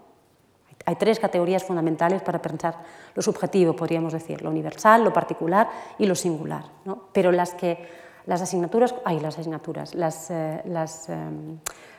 [0.85, 2.77] Hay tres categorías fundamentales para pensar
[3.15, 6.65] lo subjetivo, podríamos decir, lo universal, lo particular y lo singular.
[6.85, 7.05] ¿no?
[7.15, 7.89] Pero las que
[8.27, 11.15] las asignaturas, hay las asignaturas, las, eh, las, eh,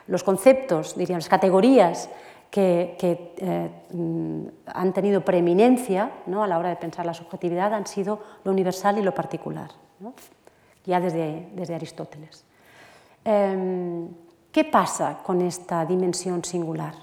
[0.08, 2.10] los conceptos, diríamos, las categorías
[2.50, 6.44] que, eh, mm, han tenido preeminencia ¿no?
[6.44, 9.72] a la hora de pensar la subjetividad han sido lo universal y lo particular,
[10.86, 12.46] ya desde, desde Aristóteles.
[13.26, 14.08] Em,
[14.52, 16.94] ¿Qué pasa con esta dimensión singular?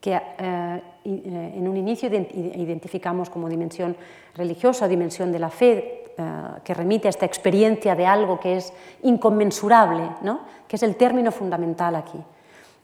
[0.00, 3.96] Que eh, eh, en un inicio identificamos como dimensión
[4.34, 8.72] religiosa, dimensión de la fe, eh, que remite a esta experiencia de algo que es
[9.02, 10.40] inconmensurable, ¿no?
[10.68, 12.22] que es el término fundamental aquí,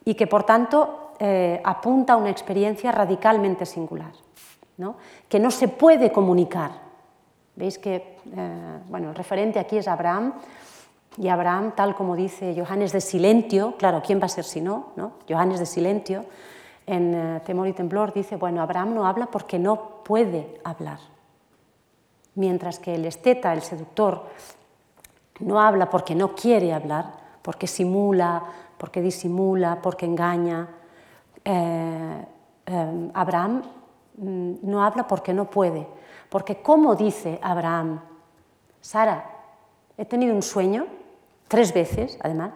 [0.05, 0.97] y que por tanto
[1.63, 4.11] apunta a una experiencia radicalmente singular,
[4.77, 4.95] ¿no?
[5.29, 6.71] que no se puede comunicar.
[7.55, 8.17] Veis que
[8.89, 10.33] bueno, el referente aquí es Abraham,
[11.17, 14.93] y Abraham, tal como dice Johannes de Silentio, claro, ¿quién va a ser si no?
[14.95, 15.13] no?
[15.27, 16.25] Johannes de Silentio,
[16.85, 20.99] en eh, Temor y Temblor, dice, bueno, Abraham no habla porque no puede hablar.
[22.35, 24.27] Mientras que el esteta, el seductor,
[25.39, 28.43] no habla porque no quiere hablar, porque simula,
[28.77, 30.67] porque disimula, porque engaña.
[31.43, 32.25] Eh,
[32.65, 33.63] eh, Abraham
[34.17, 35.87] mm, no habla porque no puede.
[36.29, 37.99] Porque, como dice Abraham,
[38.79, 39.25] Sara,
[39.97, 40.87] he tenido un sueño
[41.47, 42.53] tres veces además,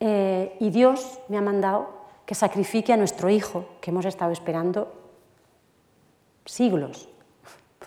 [0.00, 1.88] eh, y Dios me ha mandado
[2.26, 4.92] que sacrifique a nuestro hijo, que hemos estado esperando
[6.44, 7.08] siglos,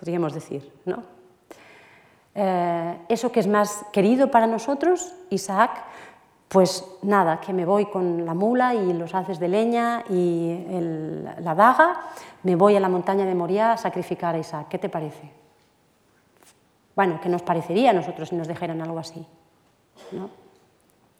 [0.02, 0.68] podríamos decir.
[0.86, 1.04] ¿no?
[2.34, 5.84] Eh, eso que es más querido para nosotros, Isaac,
[6.48, 10.66] pues nada, que me voy con la mula y los haces de leña y
[11.40, 12.02] la daga,
[12.42, 14.68] me voy a la montaña de Moria a sacrificar a Isaac.
[14.70, 15.32] ¿Qué te parece?
[16.96, 19.24] Bueno, ¿qué nos parecería a nosotros si nos dijeran algo así?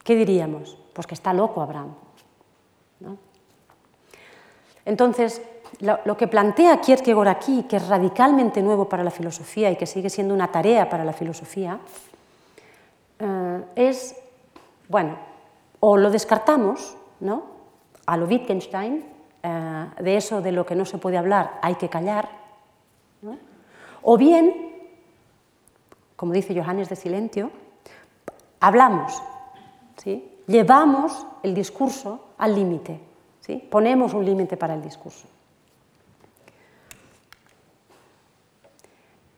[0.04, 0.76] ¿Qué diríamos?
[0.92, 1.94] Pues que está loco Abraham.
[4.86, 5.42] Entonces,
[5.80, 10.10] lo, que plantea Kierkegaard aquí, que es radicalmente nuevo para la filosofía y que sigue
[10.10, 11.80] siendo una tarea para la filosofía,
[13.20, 14.16] eh, es,
[14.90, 15.16] bueno,
[15.80, 17.44] o lo descartamos, ¿no?
[18.06, 19.06] a lo Wittgenstein,
[19.42, 22.42] eh, de eso de lo que no se puede hablar hay que callar,
[24.04, 24.72] o bien,
[26.16, 27.52] como dice Johannes de Silentio,
[28.60, 29.22] hablamos,
[29.98, 30.40] ¿sí?
[30.48, 33.00] llevamos el discurso al límite,
[33.42, 33.58] ¿sí?
[33.70, 35.28] ponemos un límite para el discurso.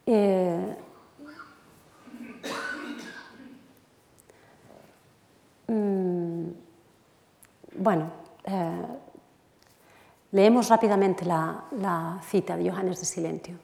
[0.05, 0.75] Eh,
[5.67, 6.47] mm,
[7.77, 8.11] bueno,
[8.43, 8.85] eh,
[10.31, 13.55] leemos rápidamente la, cita de Johannes de Silentio.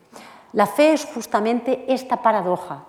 [0.53, 2.85] La fe es justamente esta paradoja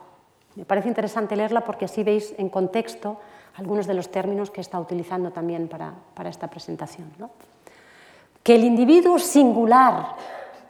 [0.56, 3.20] me parece interesante leerla porque así veis en contexto
[3.56, 5.94] algunos de los términos que está utilizando también para,
[6.28, 7.10] esta presentación.
[8.42, 10.16] Que el individuo singular,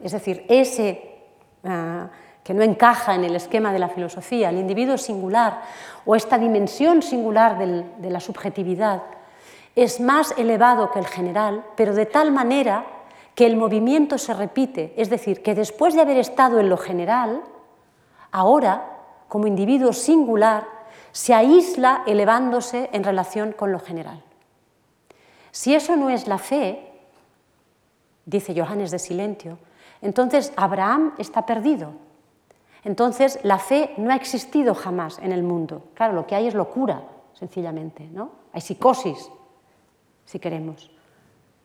[0.03, 1.19] es decir, ese
[1.65, 2.09] ah,
[2.43, 5.63] que no encaja en el esquema de la filosofía, el individuo singular
[6.05, 9.03] o esta dimensión singular de la subjetividad,
[9.77, 12.87] es más elevado que el general, pero de tal manera
[13.35, 17.43] que el movimiento se repite, es decir, que después de haber estado en lo general,
[18.33, 20.67] ahora como individuo singular,
[21.13, 24.23] se aísla elevándose en relación con lo general.
[25.53, 26.91] Si eso no es la fe,
[28.27, 29.59] dice Johannes de Silentio,
[30.03, 31.93] entonces Abraham está perdido.
[32.85, 35.85] Entonces la fe no ha existido jamás en el mundo.
[35.95, 37.03] Claro, lo que hay es locura,
[37.35, 38.31] sencillamente, ¿no?
[38.53, 39.31] Hay psicosis,
[40.25, 40.91] si queremos,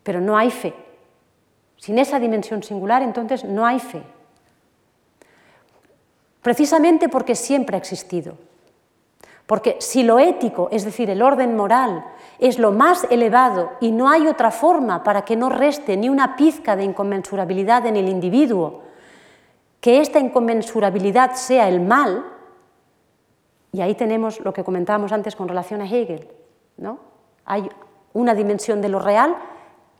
[0.02, 0.74] pero no hay fe.
[1.76, 4.02] Sin esa dimensión singular, entonces no hay fe
[6.46, 8.36] precisamente porque siempre ha existido,
[9.46, 12.04] Porque si lo ético, es decir, el orden moral,
[12.38, 16.36] es lo más elevado y no hay otra forma para que no reste ni una
[16.36, 18.82] pizca de inconmensurabilidad en el individuo,
[19.80, 22.24] que esta inconmensurabilidad sea el mal,
[23.72, 26.28] y ahí tenemos lo que comentábamos antes con relación a Hegel,
[26.76, 26.98] ¿no?
[27.44, 27.68] Hay
[28.14, 29.36] una dimensión de lo real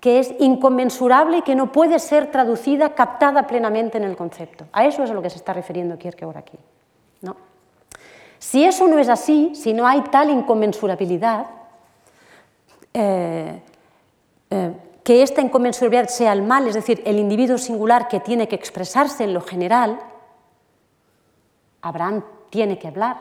[0.00, 4.66] que es inconmensurable y que no puede ser traducida, captada plenamente en el concepto.
[4.72, 6.58] A eso es a lo que se está refiriendo Kierkegaard aquí.
[7.22, 7.36] ¿no?
[8.38, 11.46] Si eso no es así, si no hay tal inconmensurabilidad,
[12.92, 13.60] eh,
[14.50, 14.72] eh,
[15.06, 19.22] que esta inconmensurabilidad sea el mal, es decir, el individuo singular que tiene que expresarse
[19.22, 20.00] en lo general,
[21.80, 23.18] Abraham tiene que hablar.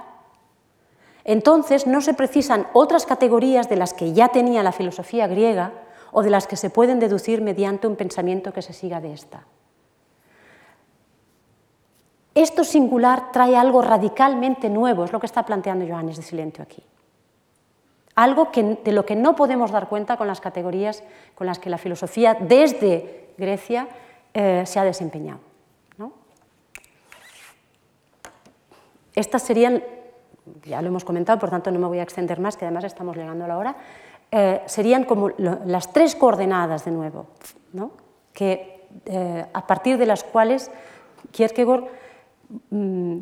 [1.25, 5.73] Entonces no se precisan otras categorías de las que ya tenía la filosofía griega
[6.11, 9.43] o de las que se pueden deducir mediante un pensamiento que se siga de esta.
[12.33, 16.83] Esto singular trae algo radicalmente nuevo, es lo que está planteando Johannes de Silentio aquí
[18.15, 21.03] algo de lo que no podemos dar cuenta con las categorías
[21.35, 23.87] con las que la filosofía desde Grecia
[24.33, 25.39] eh, se ha desempeñado.
[29.13, 29.81] Estas serían,
[30.65, 33.15] ya lo hemos comentado, por tanto no me voy a extender más, que además estamos
[33.15, 33.75] llegando a la hora,
[34.29, 37.27] eh, serían como las tres coordenadas de nuevo,
[38.33, 40.69] que, eh, a partir de las cuales
[41.31, 41.85] Kierkegaard
[42.71, 43.19] mm,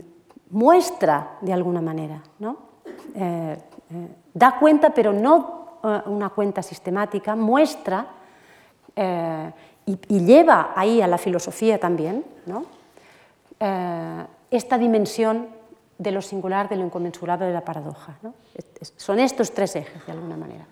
[0.50, 2.24] muestra de alguna manera.
[2.40, 2.58] ¿no?
[4.34, 8.08] Da cuenta, pero no eh, una cuenta sistemática, muestra
[8.96, 9.52] eh,
[9.86, 12.24] y, lleva ahí a la filosofía también
[13.60, 15.48] eh, esta dimensión
[15.98, 18.16] de lo singular, de lo inconmensurable, de la paradoja.
[18.98, 20.66] Son estos tres ejes, de alguna manera.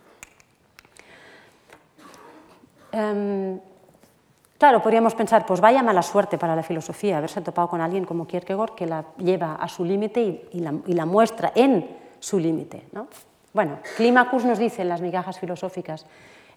[2.91, 3.59] Em,
[4.57, 8.27] claro, podríamos pensar, pues vaya mala suerte para la filosofía haberse topado con alguien como
[8.27, 12.87] Kierkegaard que la lleva a su límite y, la, y, la, muestra en su límite.
[12.91, 13.07] ¿no?
[13.53, 16.05] Bueno, Climacus nos dice en las migajas filosóficas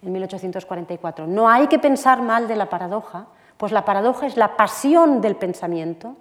[0.03, 3.27] en 1844, no hay que pensar mal de la paradoja,
[3.57, 6.17] pues la paradoja es la pasión del pensamiento,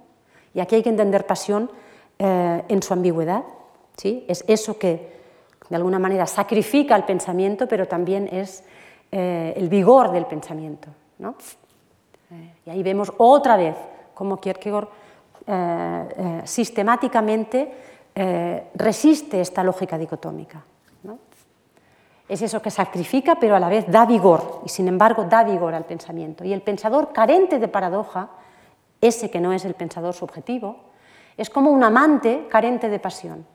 [0.53, 1.69] y aquí hay que entender pasión
[2.19, 3.43] eh, en su ambigüedad,
[3.97, 4.26] ¿sí?
[4.28, 5.13] es eso que
[5.69, 8.63] de alguna manera sacrifica el pensamiento, pero también es
[9.11, 10.89] eh, el vigor del pensamiento.
[11.19, 11.36] ¿no?
[12.32, 13.76] Eh, y ahí vemos otra vez
[14.13, 14.88] cómo Kierkegaard
[16.45, 17.74] sistemáticamente
[18.16, 20.64] eh, resiste esta lógica dicotómica.
[22.28, 25.76] Es eso que sacrifica, pero a la vez da vigor, y sin embargo da vigor
[25.76, 26.45] al pensamiento.
[26.45, 28.30] Y el pensador carente de paradoja,
[29.01, 30.78] ese que no es el pensador subjetivo,
[31.36, 33.45] es como un amante carente de pasión.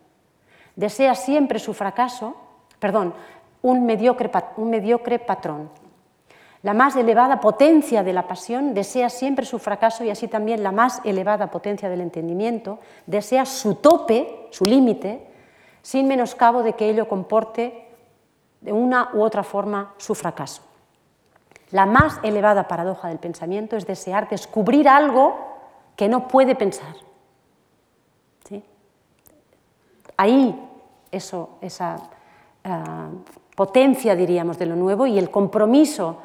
[0.77, 2.37] Desea siempre su fracaso,
[2.79, 3.15] perdón,
[3.63, 5.71] un mediocre, un mediocre patrón.
[6.63, 10.73] La más elevada potencia de la pasión desea siempre su fracaso y así también la
[10.73, 15.27] más elevada potencia del entendimiento desea su tope, su límite,
[15.83, 17.87] sin menoscabo de que ello comporte
[18.61, 20.63] de una u otra forma su fracaso.
[21.71, 25.37] La más elevada paradoja del pensamiento es desear descubrir algo
[25.95, 26.95] que no puede pensar.
[30.17, 30.69] Ahí
[31.13, 31.97] eso, esa
[32.65, 32.71] eh,
[33.55, 36.19] potencia, diríamos, de lo nuevo y el compromiso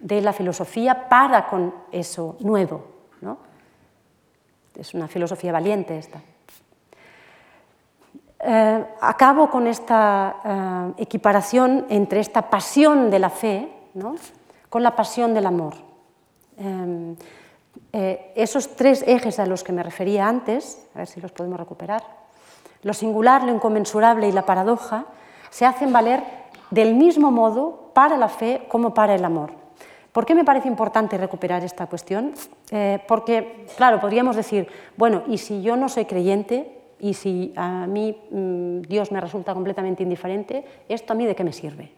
[0.00, 2.84] de la filosofía para con eso nuevo.
[3.20, 3.38] ¿no?
[4.74, 6.20] Es una filosofía valiente esta.
[8.40, 14.14] Eh, acabo con esta eh, equiparación entre esta pasión de la fe ¿no?
[14.68, 15.74] con la pasión del amor.
[17.92, 21.58] Eh, esos tres ejes a los que me refería antes, a ver si los podemos
[21.58, 22.04] recuperar,
[22.82, 25.06] lo singular, lo inconmensurable y la paradoja,
[25.50, 26.22] se hacen valer
[26.70, 29.52] del mismo modo para la fe como para el amor.
[30.18, 32.34] ¿Por qué me parece importante recuperar esta cuestión?
[32.72, 34.66] Eh, porque, claro, podríamos decir,
[34.96, 39.54] bueno, ¿y si yo no soy creyente y si a mí mm, Dios me resulta
[39.54, 41.92] completamente indiferente, ¿esto a mí de qué me sirve?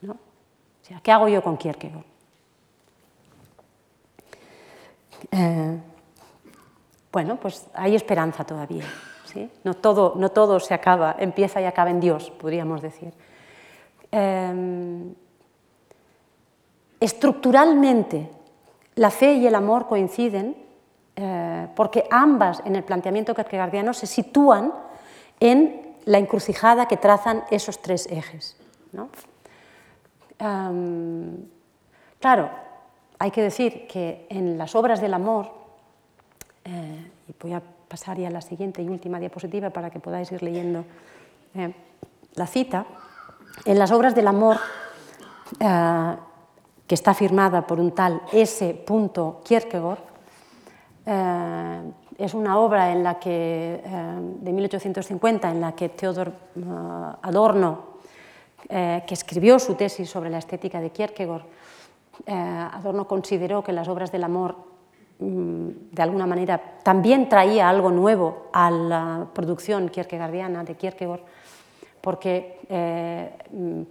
[0.00, 0.16] ¿No?
[1.02, 2.06] ¿Qué hago yo con Kierkegaard?
[5.30, 5.78] Eh,
[7.12, 8.86] bueno, pues hay esperanza todavía.
[9.26, 9.50] ¿sí?
[9.62, 13.12] No, todo, no todo se acaba, empieza y acaba en Dios, podríamos decir.
[14.10, 15.12] Eh,
[17.00, 18.28] Estructuralmente,
[18.96, 20.54] la fe y el amor coinciden
[21.16, 24.72] eh, porque ambas en el planteamiento kierkegaardiano se sitúan
[25.38, 28.56] en la encrucijada que trazan esos tres ejes.
[32.18, 32.50] claro,
[33.18, 35.50] hay que decir que en las obras del amor,
[36.64, 40.32] eh, y voy a pasar ya a la siguiente y última diapositiva para que podáis
[40.32, 40.84] ir leyendo
[41.54, 41.74] eh,
[42.34, 42.86] la cita,
[43.64, 44.58] en las obras del amor
[46.90, 48.84] que está firmada por un tal S.
[49.44, 50.00] Kierkegaard,
[52.18, 53.80] es una obra en la que,
[54.40, 56.32] de 1850 en la que Theodor
[57.22, 58.00] Adorno,
[58.68, 61.44] que escribió su tesis sobre la estética de Kierkegaard,
[62.26, 64.56] Adorno consideró que las obras del amor
[65.20, 71.20] mm, de alguna manera también traía algo nuevo a la producción kierkegaardiana de Kierkegaard,
[72.00, 72.58] porque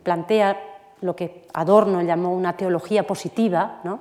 [0.04, 4.00] plantea lo que Adorno llamó una teología positiva, ¿no?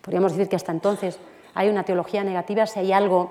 [0.00, 1.18] podríamos decir que hasta entonces
[1.54, 3.30] hay una teología negativa si hay algo,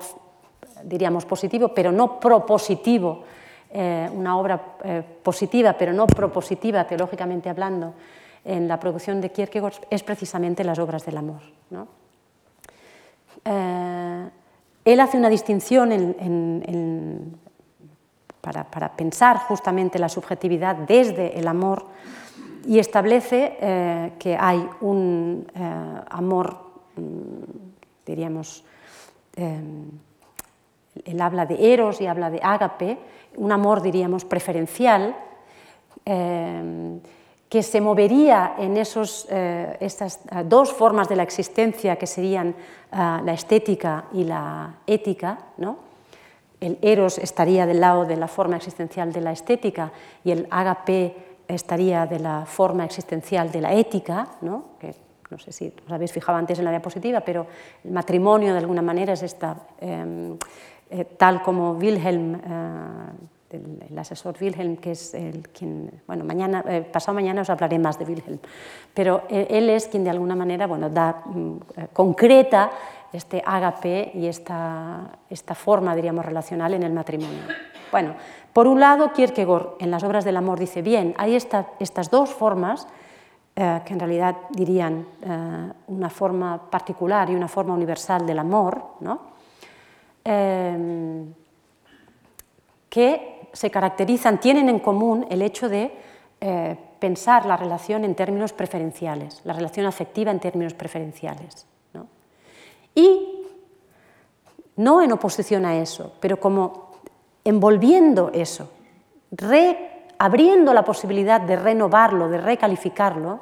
[0.83, 3.23] diríamos, positivo, pero no propositivo,
[3.69, 7.93] eh, una obra eh, positiva, pero no propositiva teológicamente hablando,
[8.45, 11.41] en la producción de Kierkegaard es precisamente las obras del amor.
[11.69, 11.87] ¿no?
[13.43, 14.29] Eh,
[14.85, 16.15] él hace una distinción
[18.39, 21.87] para, para, pensar justamente la subjetividad desde el amor
[22.67, 26.57] y establece eh, que hay un eh, amor,
[26.97, 28.65] mm, diríamos,
[29.37, 29.61] eh,
[31.05, 32.97] él habla de eros y habla de ágape,
[33.37, 35.15] un amor, diríamos, preferencial,
[37.49, 42.55] que se movería en esos, estas dos formas de la existencia que serían
[42.91, 45.79] la estética y la ética, ¿no?
[46.61, 49.91] El eros estaría del lado de la forma existencial de la estética
[50.23, 54.77] y el ágape estaría de la forma existencial de la ética, ¿no?
[54.79, 54.93] que
[55.29, 57.47] no sé si os habéis fijado antes en la diapositiva, pero
[57.83, 60.37] el matrimonio de alguna manera es esta, em,
[60.89, 66.81] eh, tal como Wilhelm, eh, el, asesor Wilhelm, que es el quien, bueno, mañana, eh,
[66.81, 68.39] pasado mañana os hablaré más de Wilhelm,
[68.93, 71.57] pero él es quien de alguna manera, bueno, da, mm,
[71.93, 72.71] concreta
[73.13, 77.43] este ágape y esta, esta forma, diríamos, relacional en el matrimonio.
[77.91, 78.15] Bueno,
[78.53, 82.87] por un lado, Kierkegaard en las obras del amor dice, bien, hay estas dos formas,
[83.59, 88.83] eh, que en realidad dirían eh, una forma particular y una forma universal del amor,
[90.23, 91.25] eh,
[92.87, 95.91] que se caracterizan, tienen en común el hecho de
[96.99, 101.65] pensar la relación en términos preferenciales, la relación afectiva en términos preferenciales.
[102.93, 103.41] Y
[104.75, 106.86] no en oposición a eso, pero como
[107.47, 108.69] envolviendo eso,
[110.17, 113.39] abriendo la posibilidad de renovarlo, de recalificarlo,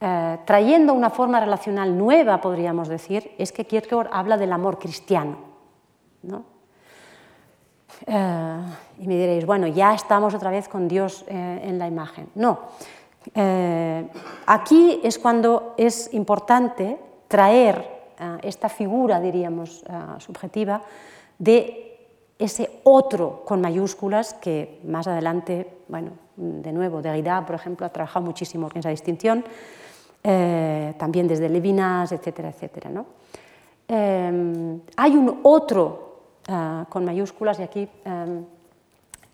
[0.00, 5.36] eh, trayendo una forma relacional nueva, podríamos decir, es que Kierkegaard habla del amor cristiano.
[8.06, 8.58] Eh,
[9.00, 12.30] y me diréis, bueno, ya estamos otra vez con Dios eh, en la imagen.
[12.36, 12.58] No,
[14.46, 16.98] aquí es cuando es importante
[17.28, 19.84] traer esta figura, diríamos,
[20.18, 20.80] subjetiva
[21.38, 21.91] de
[22.44, 28.24] ese otro con mayúsculas que más adelante, bueno, de nuevo, Derrida, por ejemplo, ha trabajado
[28.24, 29.44] muchísimo en esa distinción,
[30.24, 32.90] eh, también desde Levinas, etcétera, etcétera.
[32.90, 33.06] ¿no?
[33.88, 37.88] Eh, hay un otro eh, con mayúsculas y aquí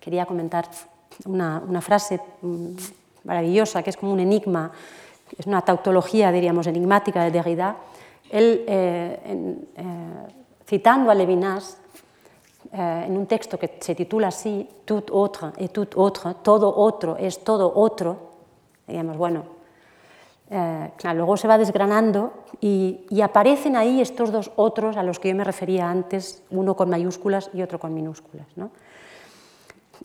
[0.01, 0.69] quería comentar
[1.25, 2.69] una, frase mm,
[3.25, 4.71] maravillosa que es como un enigma,
[5.37, 7.77] es una tautología, diríamos, enigmática de Derrida.
[8.31, 9.67] Él,
[10.67, 11.79] citando a Levinas,
[12.71, 17.43] eh, en un texto que se titula así, Tout autre tout autre, todo otro es
[17.43, 18.17] todo otro,
[18.87, 19.43] digamos, bueno,
[20.51, 25.35] eh, luego se va desgranando y, aparecen ahí estos dos otros a los que yo
[25.35, 28.47] me refería antes, uno con mayúsculas y otro con minúsculas.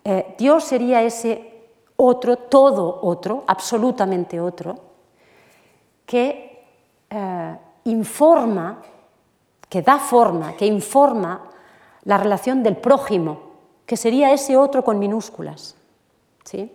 [0.05, 4.75] Eh, Dios sería ese otro, todo otro, absolutamente otro,
[6.05, 6.63] que
[7.85, 8.81] informa,
[9.69, 11.52] que da forma, que informa
[12.05, 13.53] la relación del prójimo,
[13.85, 15.75] que sería ese otro con minúsculas.
[16.43, 16.71] ¿sí?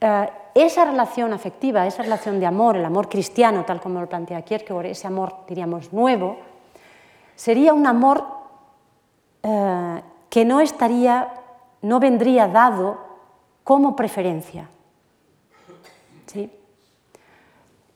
[0.00, 4.42] Eh, esa relación afectiva, esa relación de amor, el amor cristiano, tal como lo plantea
[4.42, 6.38] Kierkegaard, ese amor, diríamos, nuevo,
[7.36, 8.26] sería un amor
[9.42, 11.32] eh, que no estaría,
[11.82, 12.98] no vendría dado
[13.62, 14.68] como preferencia.
[16.26, 16.50] ¿sí?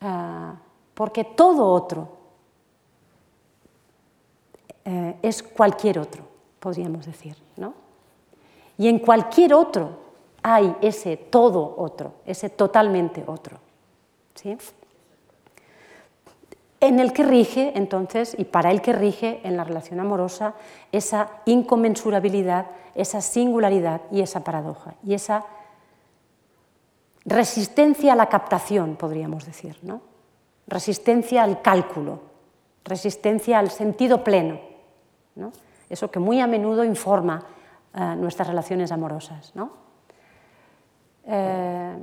[0.00, 0.52] Eh,
[0.94, 2.08] porque todo otro
[5.22, 6.33] es cualquier otro
[6.64, 7.36] podríamos decir.
[7.58, 7.74] ¿no?
[8.78, 9.98] Y en cualquier otro
[10.42, 13.58] hay ese todo otro, ese totalmente otro.
[14.34, 14.56] ¿sí?
[16.80, 20.54] En el que rige, entonces, y para el que rige en la relación amorosa,
[20.90, 25.44] esa inconmensurabilidad, esa singularidad y esa paradoja, y esa
[27.26, 30.00] resistencia a la captación, podríamos decir, ¿no?
[30.66, 32.20] resistencia al cálculo,
[32.84, 34.60] resistencia al sentido pleno.
[35.34, 35.52] ¿no?
[35.88, 37.44] Eso que muy a menudo informa
[37.96, 39.52] eh, nuestras relaciones amorosas.
[41.26, 41.96] Eh,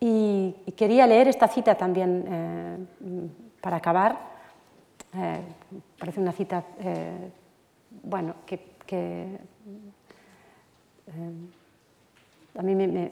[0.00, 2.78] y, quería leer esta cita también eh,
[3.60, 4.36] para acabar,
[5.98, 6.62] parece una cita,
[8.02, 9.38] bueno, que,
[12.58, 13.10] a mí me,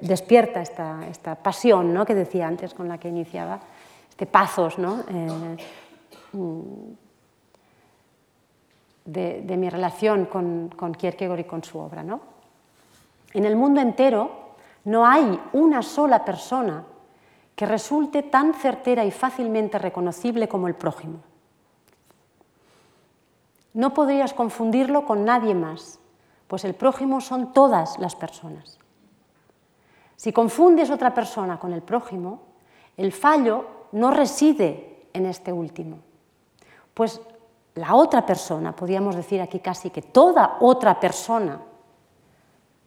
[0.00, 2.06] despierta esta, pasión ¿no?
[2.06, 3.60] que decía antes con la que iniciaba,
[4.10, 5.04] este pazos ¿no?
[9.04, 12.02] De, mi relación con, con, Kierkegaard y con su obra.
[12.02, 12.20] ¿no?
[13.34, 14.30] En el mundo entero
[14.84, 16.84] no hay una sola persona
[17.54, 21.20] que resulte tan certera y fácilmente reconocible como el prójimo.
[23.74, 25.98] No podrías confundirlo con nadie más,
[26.46, 28.78] pues el prójimo son todas las personas.
[30.16, 32.42] Si confundes otra persona con el prójimo,
[32.96, 35.98] el fallo no reside en este último,
[36.94, 37.20] pues
[37.74, 41.60] la otra persona, podríamos decir aquí casi que toda otra persona,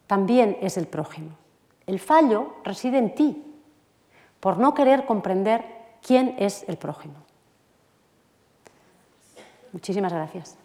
[0.06, 1.30] también es el prójimo.
[1.86, 3.44] El fallo reside en ti,
[4.40, 5.64] por no querer comprender
[6.02, 7.16] quién es el prójimo.
[9.72, 10.56] Muchísimas gracias.